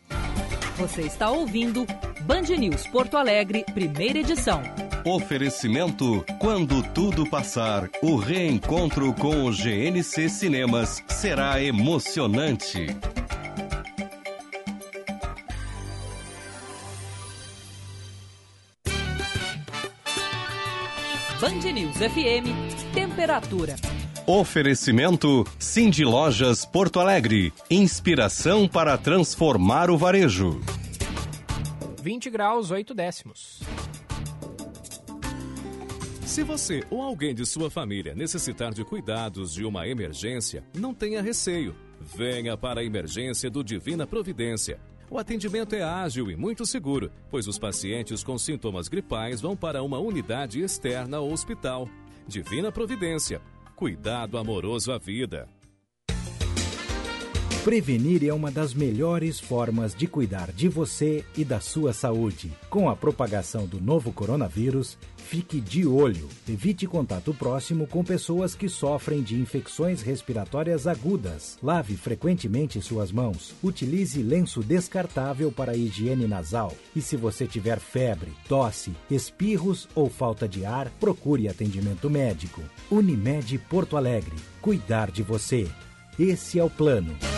[0.77, 1.85] Você está ouvindo
[2.21, 4.61] Band News Porto Alegre, primeira edição.
[5.05, 12.87] Oferecimento: quando tudo passar, o reencontro com o GNC Cinemas será emocionante.
[21.43, 23.75] Band News FM, temperatura.
[24.25, 27.51] Oferecimento Cindy Lojas Porto Alegre.
[27.69, 30.61] Inspiração para transformar o varejo.
[32.01, 33.59] 20 graus, 8 décimos.
[36.25, 41.21] Se você ou alguém de sua família necessitar de cuidados de uma emergência, não tenha
[41.21, 41.75] receio.
[41.99, 44.79] Venha para a emergência do Divina Providência.
[45.13, 49.83] O atendimento é ágil e muito seguro, pois os pacientes com sintomas gripais vão para
[49.83, 51.87] uma unidade externa ao hospital.
[52.27, 53.39] Divina Providência.
[53.75, 55.47] Cuidado amoroso à vida.
[57.61, 62.51] Prevenir é uma das melhores formas de cuidar de você e da sua saúde.
[62.69, 66.27] Com a propagação do novo coronavírus, fique de olho.
[66.47, 71.57] Evite contato próximo com pessoas que sofrem de infecções respiratórias agudas.
[71.63, 73.53] Lave frequentemente suas mãos.
[73.63, 76.75] Utilize lenço descartável para higiene nasal.
[76.93, 82.61] E se você tiver febre, tosse, espirros ou falta de ar, procure atendimento médico.
[82.91, 84.35] Unimed Porto Alegre.
[84.61, 85.65] Cuidar de você.
[86.19, 87.32] Esse é o plano.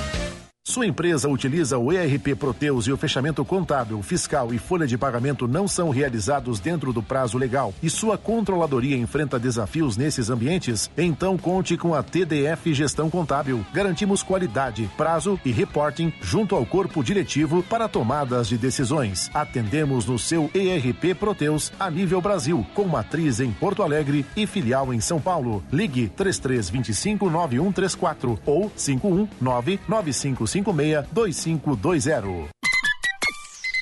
[0.75, 5.47] Sua empresa utiliza o ERP Proteus e o fechamento contábil, fiscal e folha de pagamento
[5.47, 10.91] não são realizados dentro do prazo legal e sua controladoria enfrenta desafios nesses ambientes?
[10.97, 13.65] Então conte com a TDF Gestão Contábil.
[13.71, 19.31] Garantimos qualidade, prazo e reporting junto ao corpo diretivo para tomadas de decisões.
[19.33, 24.93] Atendemos no seu ERP Proteus a nível Brasil, com matriz em Porto Alegre e filial
[24.93, 25.63] em São Paulo.
[25.71, 32.49] Ligue 3325 9134 ou 519 955 562520.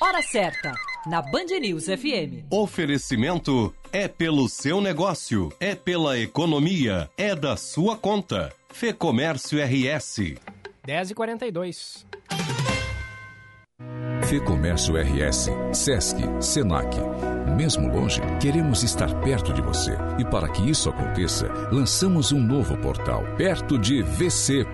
[0.02, 0.72] Hora certa,
[1.06, 2.44] na Band News FM.
[2.50, 8.52] Oferecimento é pelo seu negócio, é pela economia, é da sua conta.
[8.70, 10.34] Fê Comércio RS.
[10.86, 12.04] 10h42.
[14.28, 16.94] Fê Comércio RS, Sesc, Senac.
[17.56, 19.96] Mesmo longe, queremos estar perto de você.
[20.18, 24.72] E para que isso aconteça, lançamos um novo portal, perto de vc.com.br.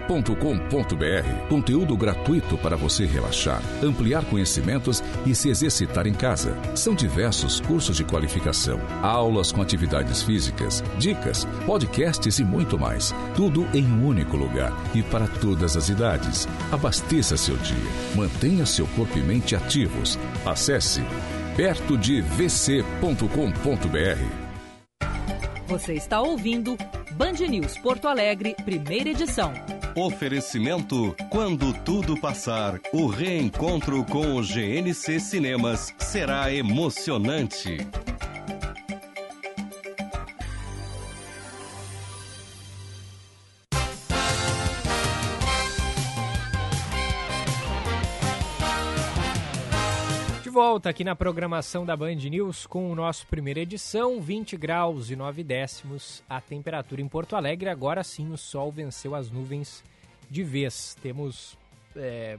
[1.49, 6.57] Conteúdo gratuito para você relaxar, ampliar conhecimentos e se exercitar em casa.
[6.75, 13.15] São diversos cursos de qualificação, aulas com atividades físicas, dicas, podcasts e muito mais.
[13.35, 16.49] Tudo em um único lugar e para todas as idades.
[16.71, 17.77] Abasteça seu dia,
[18.15, 20.19] mantenha seu corpo e mente ativos.
[20.45, 21.03] Acesse
[21.57, 22.81] perto de vc.com.br.
[25.67, 26.77] Você está ouvindo
[27.13, 29.53] Band News Porto Alegre, primeira edição.
[29.95, 37.79] Oferecimento: quando tudo passar, o reencontro com o GNC Cinemas será emocionante.
[50.63, 55.17] Volta aqui na programação da Band News com o nosso primeira edição, 20 graus e
[55.17, 57.71] 9 décimos a temperatura em Porto Alegre.
[57.71, 59.83] Agora sim o sol venceu as nuvens
[60.31, 60.95] de vez.
[61.03, 61.57] Temos
[61.97, 62.37] é,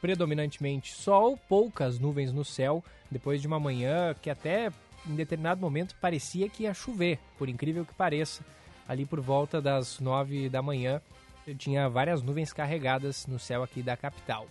[0.00, 4.72] predominantemente sol, poucas nuvens no céu, depois de uma manhã que até
[5.08, 8.44] em determinado momento parecia que ia chover, por incrível que pareça.
[8.88, 11.00] Ali por volta das 9 da manhã
[11.56, 14.48] tinha várias nuvens carregadas no céu aqui da capital.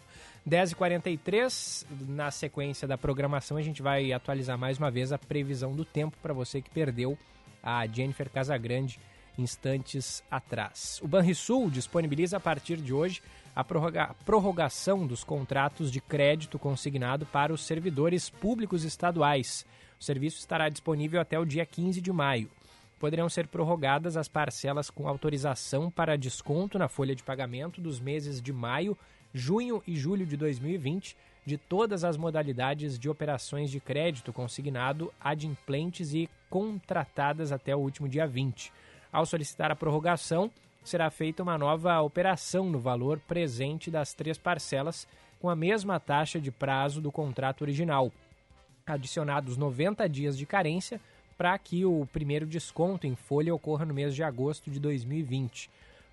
[0.47, 5.85] 10h43, na sequência da programação, a gente vai atualizar mais uma vez a previsão do
[5.85, 7.17] tempo para você que perdeu
[7.61, 8.99] a Jennifer Casagrande
[9.37, 10.99] instantes atrás.
[11.03, 13.21] O Banrisul disponibiliza a partir de hoje
[13.55, 19.65] a prorroga prorrogação dos contratos de crédito consignado para os servidores públicos estaduais.
[19.99, 22.49] O serviço estará disponível até o dia 15 de maio.
[22.99, 28.41] Poderão ser prorrogadas as parcelas com autorização para desconto na folha de pagamento dos meses
[28.41, 28.97] de maio
[29.33, 36.13] junho e julho de 2020 de todas as modalidades de operações de crédito consignado adimplentes
[36.13, 38.71] e contratadas até o último dia 20.
[39.11, 40.51] Ao solicitar a prorrogação,
[40.83, 45.07] será feita uma nova operação no valor presente das três parcelas
[45.39, 48.11] com a mesma taxa de prazo do contrato original,
[48.85, 51.01] adicionados 90 dias de carência
[51.37, 55.71] para que o primeiro desconto em folha ocorra no mês de agosto de 2020.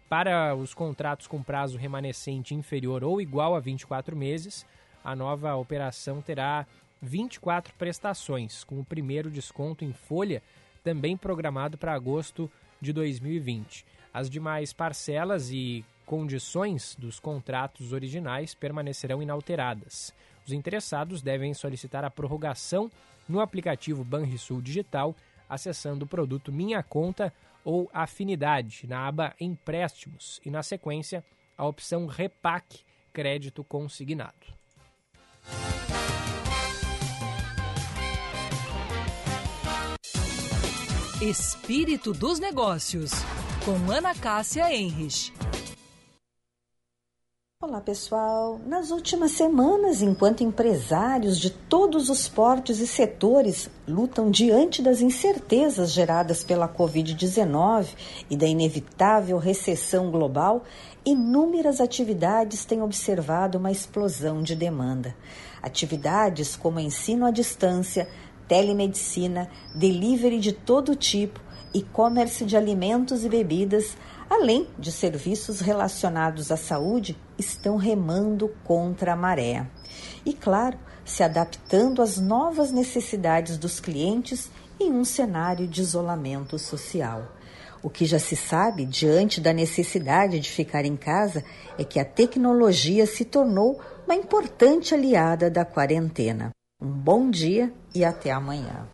[0.08, 4.64] Para os contratos com prazo remanescente inferior ou igual a 24 meses,
[5.04, 6.66] a nova operação terá
[7.02, 10.42] 24 prestações, com o primeiro desconto em folha
[10.82, 13.84] também programado para agosto de 2020.
[14.12, 20.14] As demais parcelas e condições dos contratos originais permanecerão inalteradas.
[20.46, 22.90] Os interessados devem solicitar a prorrogação
[23.28, 25.14] no aplicativo Banrisul Digital,
[25.46, 27.30] acessando o produto Minha Conta
[27.68, 31.22] ou Afinidade na aba Empréstimos e, na sequência,
[31.54, 32.80] a opção Repac
[33.12, 34.32] Crédito Consignado.
[41.20, 43.10] Espírito dos Negócios,
[43.66, 45.30] com Ana Cássia Enrich.
[47.68, 48.58] Olá pessoal!
[48.66, 55.92] Nas últimas semanas, enquanto empresários de todos os portes e setores lutam diante das incertezas
[55.92, 57.88] geradas pela Covid-19
[58.30, 60.64] e da inevitável recessão global,
[61.04, 65.14] inúmeras atividades têm observado uma explosão de demanda.
[65.62, 68.08] Atividades como ensino à distância,
[68.48, 71.38] telemedicina, delivery de todo tipo,
[71.74, 73.94] e-commerce de alimentos e bebidas,
[74.28, 79.66] além de serviços relacionados à saúde, estão remando contra a maré.
[80.24, 87.32] E, claro, se adaptando às novas necessidades dos clientes em um cenário de isolamento social.
[87.82, 91.44] O que já se sabe diante da necessidade de ficar em casa
[91.78, 96.50] é que a tecnologia se tornou uma importante aliada da quarentena.
[96.80, 98.88] Um bom dia e até amanhã.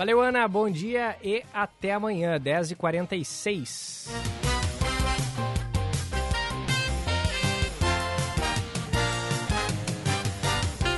[0.00, 0.48] Valeu, Ana.
[0.48, 4.08] Bom dia e até amanhã, 10h46.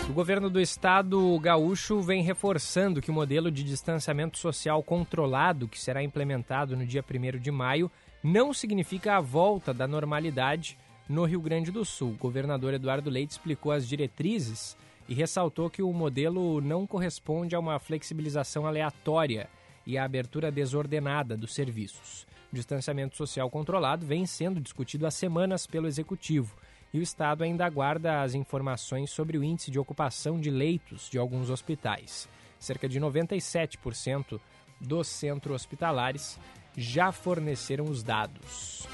[0.09, 5.81] O governo do estado gaúcho vem reforçando que o modelo de distanciamento social controlado, que
[5.81, 7.91] será implementado no dia 1 de maio,
[8.23, 12.11] não significa a volta da normalidade no Rio Grande do Sul.
[12.11, 14.77] O governador Eduardo Leite explicou as diretrizes
[15.12, 19.47] e ressaltou que o modelo não corresponde a uma flexibilização aleatória
[19.86, 22.26] e à abertura desordenada dos serviços.
[22.51, 26.56] O distanciamento social controlado vem sendo discutido há semanas pelo executivo
[26.94, 31.18] e o Estado ainda aguarda as informações sobre o índice de ocupação de leitos de
[31.18, 32.26] alguns hospitais.
[32.59, 34.40] Cerca de 97%
[34.80, 36.40] dos centros hospitalares
[36.74, 38.89] já forneceram os dados.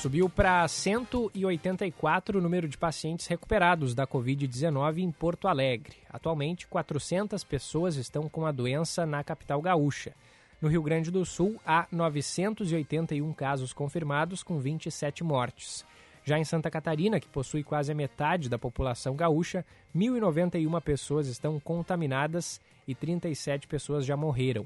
[0.00, 5.98] Subiu para 184 o número de pacientes recuperados da Covid-19 em Porto Alegre.
[6.08, 10.14] Atualmente, 400 pessoas estão com a doença na capital gaúcha.
[10.58, 15.84] No Rio Grande do Sul, há 981 casos confirmados, com 27 mortes.
[16.24, 21.60] Já em Santa Catarina, que possui quase a metade da população gaúcha, 1.091 pessoas estão
[21.60, 22.58] contaminadas
[22.88, 24.64] e 37 pessoas já morreram.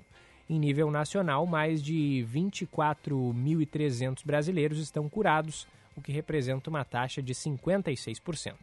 [0.48, 5.66] Em nível nacional, mais de 24.300 brasileiros estão curados,
[5.96, 8.54] o que representa uma taxa de 56%.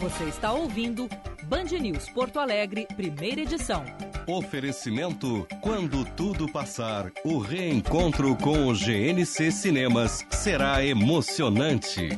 [0.00, 1.08] Você está ouvindo
[1.44, 3.84] Band News Porto Alegre, primeira edição.
[4.26, 12.08] Oferecimento: quando tudo passar, o reencontro com o GNC Cinemas será emocionante.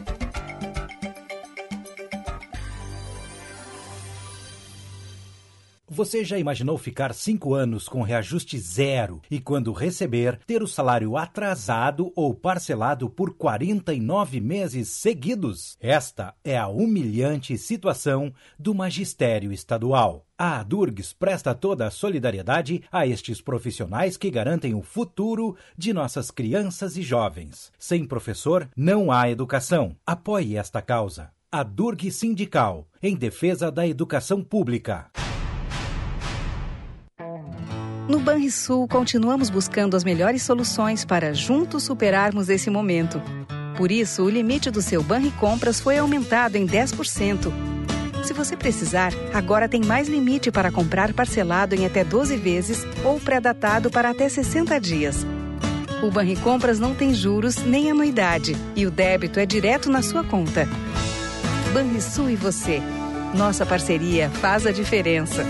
[5.95, 11.17] Você já imaginou ficar cinco anos com reajuste zero e, quando receber, ter o salário
[11.17, 15.77] atrasado ou parcelado por 49 meses seguidos?
[15.81, 20.27] Esta é a humilhante situação do magistério estadual.
[20.37, 26.29] A Durgs presta toda a solidariedade a estes profissionais que garantem o futuro de nossas
[26.29, 27.71] crianças e jovens.
[27.79, 29.95] Sem professor, não há educação.
[30.05, 31.31] Apoie esta causa.
[31.53, 35.09] A Durg Sindical, em defesa da educação pública.
[38.07, 43.21] No Banrisul, continuamos buscando as melhores soluções para juntos superarmos esse momento.
[43.79, 47.51] Por isso, o limite do seu Banri Compras foi aumentado em 10%.
[48.23, 53.19] Se você precisar, agora tem mais limite para comprar parcelado em até 12 vezes ou
[53.19, 55.27] pré-datado para até 60 dias.
[56.03, 60.23] O Banri Compras não tem juros nem anuidade e o débito é direto na sua
[60.23, 60.69] conta.
[61.73, 62.83] Banrisul e você.
[63.35, 65.43] Nossa parceria faz a diferença.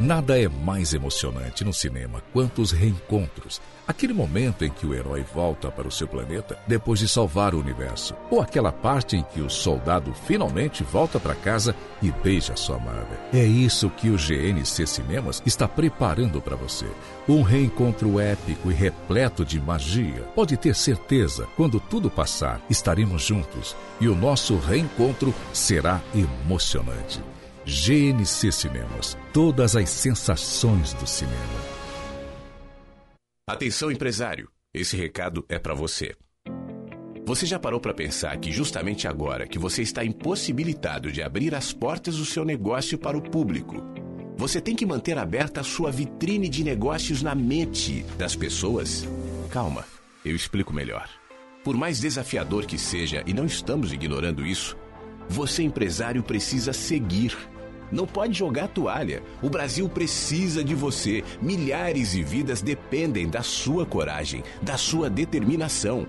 [0.00, 3.60] Nada é mais emocionante no cinema quanto os reencontros.
[3.86, 7.60] Aquele momento em que o herói volta para o seu planeta depois de salvar o
[7.60, 8.16] universo.
[8.30, 13.20] Ou aquela parte em que o soldado finalmente volta para casa e beija sua amada.
[13.30, 16.86] É isso que o GNC Cinemas está preparando para você.
[17.28, 20.22] Um reencontro épico e repleto de magia.
[20.34, 27.20] Pode ter certeza, quando tudo passar, estaremos juntos e o nosso reencontro será emocionante.
[27.70, 29.16] GNC Cinemas.
[29.32, 31.36] Todas as sensações do cinema.
[33.48, 34.50] Atenção, empresário.
[34.74, 36.16] Esse recado é para você.
[37.24, 41.72] Você já parou para pensar que justamente agora que você está impossibilitado de abrir as
[41.72, 43.76] portas do seu negócio para o público,
[44.36, 49.06] você tem que manter aberta a sua vitrine de negócios na mente das pessoas?
[49.48, 49.84] Calma,
[50.24, 51.08] eu explico melhor.
[51.62, 54.76] Por mais desafiador que seja, e não estamos ignorando isso,
[55.28, 57.36] você empresário precisa seguir.
[57.90, 59.22] Não pode jogar toalha.
[59.42, 61.24] O Brasil precisa de você.
[61.40, 66.06] Milhares de vidas dependem da sua coragem, da sua determinação.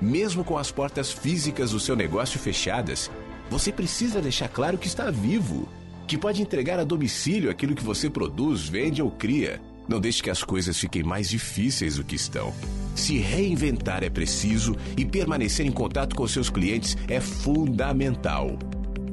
[0.00, 3.10] Mesmo com as portas físicas do seu negócio fechadas,
[3.50, 5.68] você precisa deixar claro que está vivo,
[6.06, 9.60] que pode entregar a domicílio aquilo que você produz, vende ou cria.
[9.88, 12.54] Não deixe que as coisas fiquem mais difíceis do que estão.
[12.94, 18.58] Se reinventar é preciso e permanecer em contato com seus clientes é fundamental.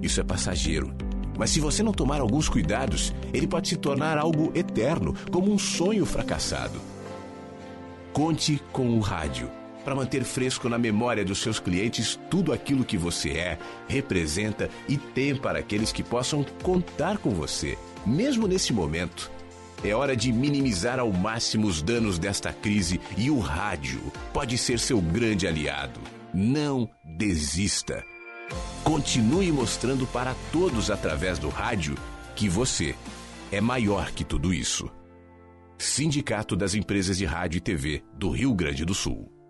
[0.02, 1.01] Isso é passageiro.
[1.38, 5.58] Mas se você não tomar alguns cuidados, ele pode se tornar algo eterno, como um
[5.58, 6.80] sonho fracassado.
[8.14, 9.50] Conte com o rádio
[9.84, 14.98] para manter fresco na memória dos seus clientes tudo aquilo que você é, representa e
[14.98, 19.32] tem para aqueles que possam contar com você, mesmo nesse momento.
[19.84, 24.00] É hora de minimizar ao máximo os danos desta crise e o rádio
[24.32, 26.00] pode ser seu grande aliado.
[26.34, 28.04] Não desista.
[28.84, 31.96] Continue mostrando para todos através do rádio
[32.36, 32.96] que você
[33.52, 34.90] é maior que tudo isso.
[35.78, 39.41] Sindicato das Empresas de Rádio e TV do Rio Grande do Sul.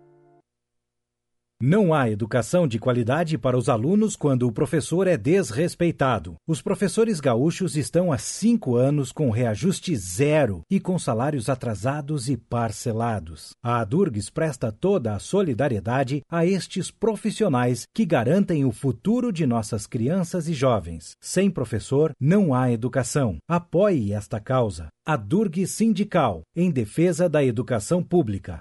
[1.64, 6.34] Não há educação de qualidade para os alunos quando o professor é desrespeitado.
[6.44, 12.36] Os professores gaúchos estão há cinco anos com reajuste zero e com salários atrasados e
[12.36, 13.50] parcelados.
[13.62, 19.86] A Adurgs presta toda a solidariedade a estes profissionais que garantem o futuro de nossas
[19.86, 21.12] crianças e jovens.
[21.20, 23.36] Sem professor, não há educação.
[23.48, 24.88] Apoie esta causa.
[25.06, 28.60] Adurgs Sindical, em defesa da educação pública.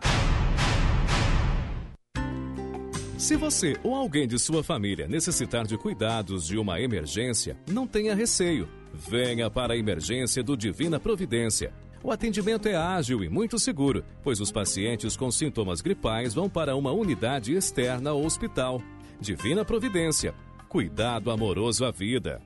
[3.22, 8.16] Se você ou alguém de sua família necessitar de cuidados de uma emergência, não tenha
[8.16, 8.68] receio.
[8.92, 11.72] Venha para a emergência do Divina Providência.
[12.02, 16.76] O atendimento é ágil e muito seguro, pois os pacientes com sintomas gripais vão para
[16.76, 18.82] uma unidade externa ao hospital.
[19.20, 20.34] Divina Providência.
[20.68, 22.42] Cuidado amoroso à vida.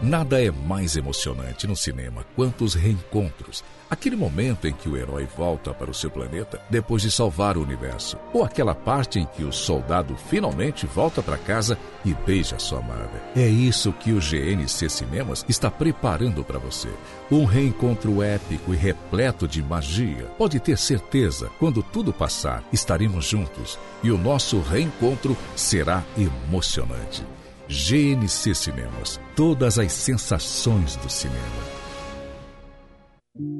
[0.00, 3.64] Nada é mais emocionante no cinema quanto os reencontros.
[3.90, 7.62] Aquele momento em que o herói volta para o seu planeta depois de salvar o
[7.62, 8.16] universo.
[8.32, 13.20] Ou aquela parte em que o soldado finalmente volta para casa e beija sua amada.
[13.34, 16.88] É isso que o GNC Cinemas está preparando para você.
[17.32, 20.26] Um reencontro épico e repleto de magia.
[20.38, 27.26] Pode ter certeza, quando tudo passar, estaremos juntos e o nosso reencontro será emocionante.
[27.68, 29.20] GNC Cinemas.
[29.34, 31.79] Todas as sensações do cinema.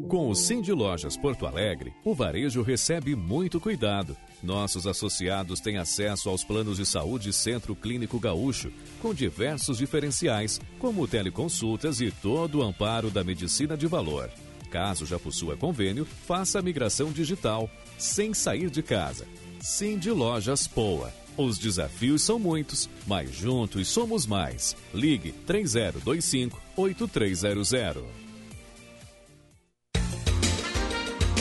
[0.08, 4.16] Com o Cindy Lojas Porto Alegre, o varejo recebe muito cuidado.
[4.42, 11.06] Nossos associados têm acesso aos planos de saúde Centro Clínico Gaúcho, com diversos diferenciais, como
[11.06, 14.30] teleconsultas e todo o amparo da medicina de valor.
[14.70, 19.26] Caso já possua convênio, faça a migração digital, sem sair de casa.
[19.60, 21.12] Cindy Lojas Poa.
[21.36, 24.76] Os desafios são muitos, mas juntos somos mais.
[24.92, 28.19] Ligue 3025 8300.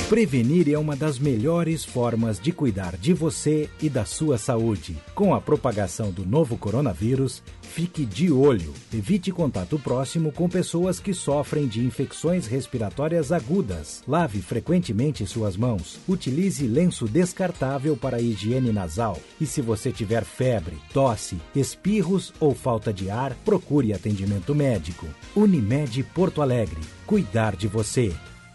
[0.09, 4.97] Prevenir é uma das melhores formas de cuidar de você e da sua saúde.
[5.13, 8.73] Com a propagação do novo coronavírus, fique de olho.
[8.91, 14.01] Evite contato próximo com pessoas que sofrem de infecções respiratórias agudas.
[14.07, 15.99] Lave frequentemente suas mãos.
[16.07, 19.15] Utilize lenço descartável para higiene nasal.
[19.39, 25.05] E se você tiver febre, tosse, espirros ou falta de ar, procure atendimento médico.
[25.35, 26.81] Unimed Porto Alegre.
[27.05, 28.11] Cuidar de você.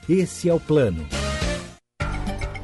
[0.08, 1.06] Esse é o plano.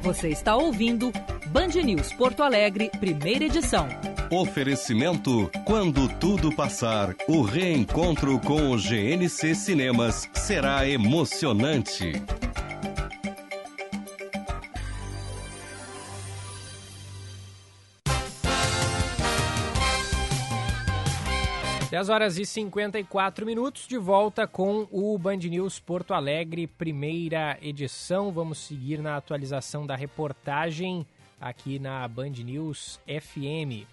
[0.02, 1.12] Você está ouvindo
[1.48, 3.86] Band News Porto Alegre, primeira edição.
[4.30, 12.12] Oferecimento: quando tudo passar, o reencontro com o GNC Cinemas será emocionante.
[21.90, 28.30] 10 horas e 54 minutos, de volta com o Band News Porto Alegre, primeira edição.
[28.30, 31.04] Vamos seguir na atualização da reportagem
[31.40, 33.88] aqui na Band News FM.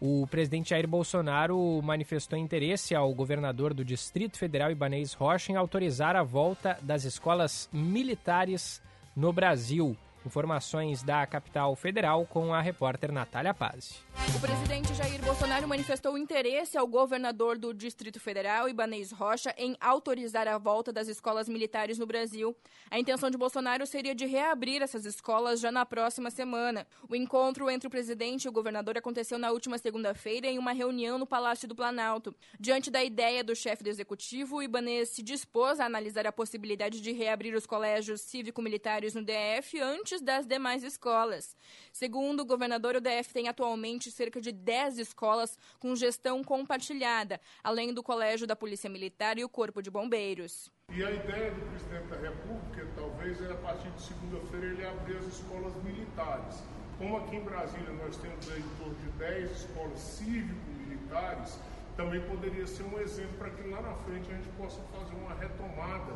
[0.00, 6.16] O presidente Jair Bolsonaro manifestou interesse ao governador do Distrito Federal, Ibanez Rocha, em autorizar
[6.16, 8.82] a volta das escolas militares
[9.14, 9.96] no Brasil.
[10.26, 14.02] Informações da capital federal com a repórter Natália Paz.
[14.36, 20.46] O presidente Jair Bolsonaro manifestou interesse ao governador do Distrito Federal, Ibanez Rocha, em autorizar
[20.46, 22.54] a volta das escolas militares no Brasil.
[22.90, 26.86] A intenção de Bolsonaro seria de reabrir essas escolas já na próxima semana.
[27.08, 31.18] O encontro entre o presidente e o governador aconteceu na última segunda-feira em uma reunião
[31.18, 32.34] no Palácio do Planalto.
[32.60, 37.00] Diante da ideia do chefe do executivo, o Ibanez se dispôs a analisar a possibilidade
[37.00, 41.56] de reabrir os colégios cívico-militares no DF antes das demais escolas.
[41.92, 47.92] Segundo o governador, o DF tem atualmente cerca de 10 escolas com gestão compartilhada, além
[47.92, 50.70] do Colégio da Polícia Militar e o Corpo de Bombeiros.
[50.90, 55.18] E a ideia do presidente da República, talvez, é a partir de segunda-feira ele abrir
[55.18, 56.62] as escolas militares.
[56.98, 61.60] Como aqui em Brasília nós temos aí em torno de 10 escolas cívico-militares,
[61.96, 65.34] também poderia ser um exemplo para que lá na frente a gente possa fazer uma
[65.34, 66.12] retomada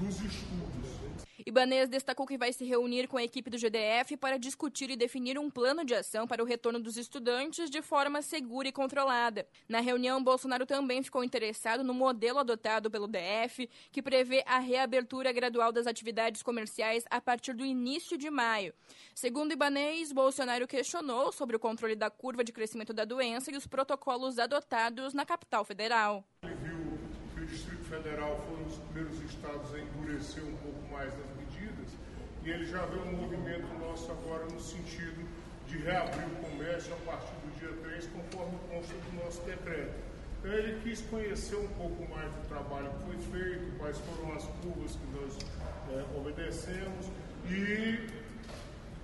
[0.00, 1.02] dos estudos.
[1.44, 5.38] Ibanez destacou que vai se reunir com a equipe do GDF para discutir e definir
[5.38, 9.46] um plano de ação para o retorno dos estudantes de forma segura e controlada.
[9.68, 15.32] Na reunião, Bolsonaro também ficou interessado no modelo adotado pelo DF, que prevê a reabertura
[15.32, 18.72] gradual das atividades comerciais a partir do início de maio.
[19.14, 23.66] Segundo Ibanez, Bolsonaro questionou sobre o controle da curva de crescimento da doença e os
[23.66, 26.24] protocolos adotados na capital federal.
[26.42, 26.98] Ele viu
[27.34, 31.36] que o Distrito Federal foi um dos primeiros estados a endurecer um pouco mais as
[31.36, 31.92] medidas
[32.42, 35.28] e ele já vê um movimento nosso agora no sentido
[35.66, 39.92] de reabrir o comércio a partir do dia 3, conforme consta do nosso decreto.
[40.38, 44.44] Então ele quis conhecer um pouco mais do trabalho que foi feito, quais foram as
[44.62, 45.36] curvas que nós
[45.90, 47.10] é, obedecemos
[47.46, 48.08] e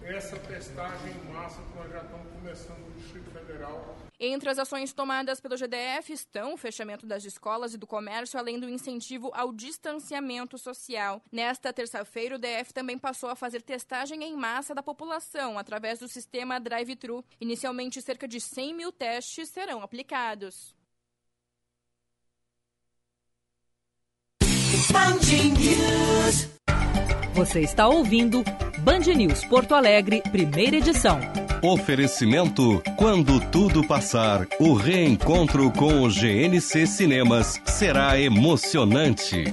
[0.03, 4.08] essa testagem em massa que nós já estamos começando no Distrito Federal.
[4.21, 8.59] Entre as ações tomadas pelo GDF estão o fechamento das escolas e do comércio, além
[8.59, 11.23] do incentivo ao distanciamento social.
[11.31, 16.09] Nesta terça-feira, o DF também passou a fazer testagem em massa da população através do
[16.09, 17.25] sistema drive-thru.
[17.41, 20.75] Inicialmente, cerca de 100 mil testes serão aplicados.
[27.39, 28.43] Você está ouvindo
[28.79, 31.21] Band News Porto Alegre, primeira edição.
[31.63, 39.45] Oferecimento: quando tudo passar, o reencontro com o GNC Cinemas será emocionante.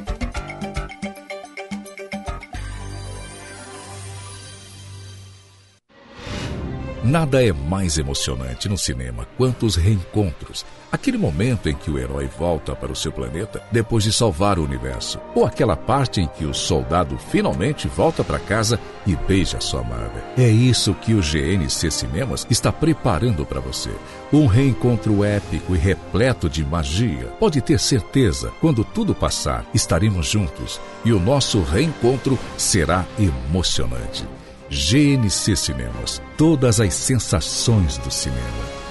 [7.05, 10.65] Nada é mais emocionante no cinema quanto os reencontros.
[10.91, 14.63] Aquele momento em que o herói volta para o seu planeta depois de salvar o
[14.63, 15.19] universo.
[15.35, 20.23] Ou aquela parte em que o soldado finalmente volta para casa e beija sua amada.
[20.35, 23.91] É isso que o GNC Cinemas está preparando para você.
[24.33, 27.27] Um reencontro épico e repleto de magia.
[27.39, 34.25] Pode ter certeza, quando tudo passar, estaremos juntos e o nosso reencontro será emocionante.
[34.69, 36.21] GNC Cinemas.
[36.37, 38.84] Todas as sensações do cinema.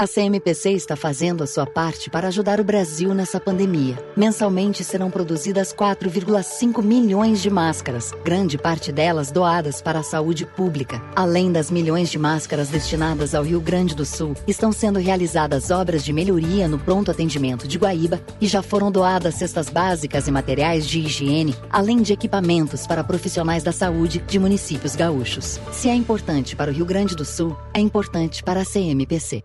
[0.00, 3.98] A CMPC está fazendo a sua parte para ajudar o Brasil nessa pandemia.
[4.16, 11.02] Mensalmente serão produzidas 4,5 milhões de máscaras, grande parte delas doadas para a saúde pública.
[11.16, 16.04] Além das milhões de máscaras destinadas ao Rio Grande do Sul, estão sendo realizadas obras
[16.04, 20.86] de melhoria no pronto atendimento de Guaíba e já foram doadas cestas básicas e materiais
[20.86, 25.58] de higiene, além de equipamentos para profissionais da saúde de municípios gaúchos.
[25.72, 29.42] Se é importante para o Rio Grande do Sul, é importante para a CMPC.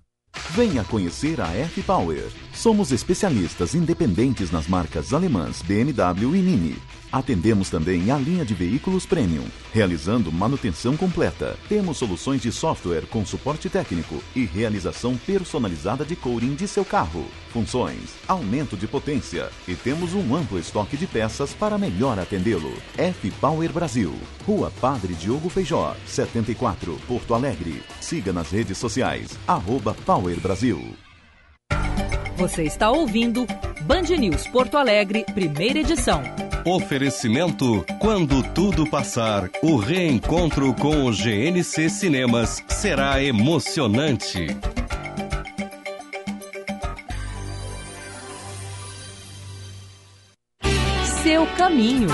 [0.51, 2.31] Venha conhecer a F-Power.
[2.55, 6.98] Somos especialistas independentes nas marcas alemãs BMW e Mini.
[7.11, 11.57] Atendemos também a linha de veículos premium, realizando manutenção completa.
[11.69, 17.25] Temos soluções de software com suporte técnico e realização personalizada de coating de seu carro.
[17.51, 22.75] Funções, aumento de potência e temos um amplo estoque de peças para melhor atendê-lo.
[22.97, 24.15] F-Power Brasil,
[24.47, 27.83] Rua Padre Diogo Feijó, 74, Porto Alegre.
[28.01, 30.95] Siga nas redes sociais, arroba Power Brasil.
[32.39, 33.44] Você está ouvindo
[33.82, 36.23] Band News Porto Alegre, primeira edição.
[36.65, 44.47] Oferecimento: quando tudo passar, o reencontro com o GNC Cinemas será emocionante.
[51.24, 52.06] Seu caminho.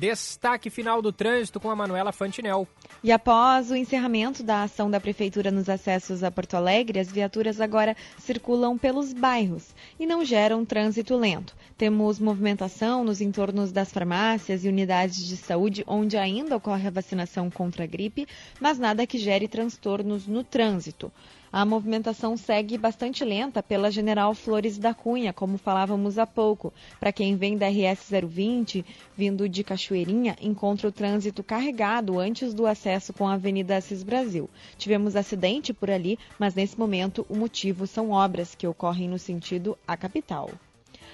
[0.00, 2.66] Destaque final do trânsito com a Manuela Fantinel.
[3.04, 7.60] E após o encerramento da ação da Prefeitura nos acessos a Porto Alegre, as viaturas
[7.60, 11.54] agora circulam pelos bairros e não geram trânsito lento.
[11.76, 17.50] Temos movimentação nos entornos das farmácias e unidades de saúde, onde ainda ocorre a vacinação
[17.50, 18.26] contra a gripe,
[18.58, 21.12] mas nada que gere transtornos no trânsito.
[21.56, 26.74] A movimentação segue bastante lenta pela General Flores da Cunha, como falávamos há pouco.
[26.98, 28.84] Para quem vem da RS 020,
[29.16, 34.50] vindo de Cachoeirinha, encontra o trânsito carregado antes do acesso com a Avenida Assis Brasil.
[34.76, 39.78] Tivemos acidente por ali, mas nesse momento o motivo são obras que ocorrem no sentido
[39.86, 40.50] à capital.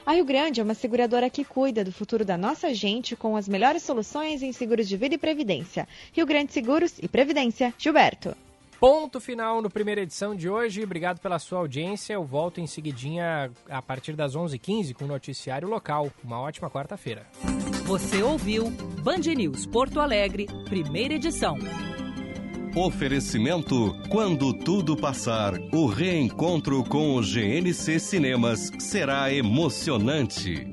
[0.06, 3.46] A Rio Grande é uma seguradora que cuida do futuro da nossa gente com as
[3.46, 5.86] melhores soluções em seguros de vida e previdência.
[6.14, 7.74] Rio Grande Seguros e Previdência.
[7.76, 8.34] Gilberto.
[8.80, 10.82] Ponto final no primeira edição de hoje.
[10.82, 12.14] Obrigado pela sua audiência.
[12.14, 16.10] Eu volto em seguidinha a partir das 11h15 com o noticiário local.
[16.24, 17.26] Uma ótima quarta-feira.
[17.84, 18.70] Você ouviu
[19.02, 21.58] Band News Porto Alegre, primeira edição.
[22.74, 30.72] Oferecimento: quando tudo passar, o reencontro com o GNC Cinemas será emocionante.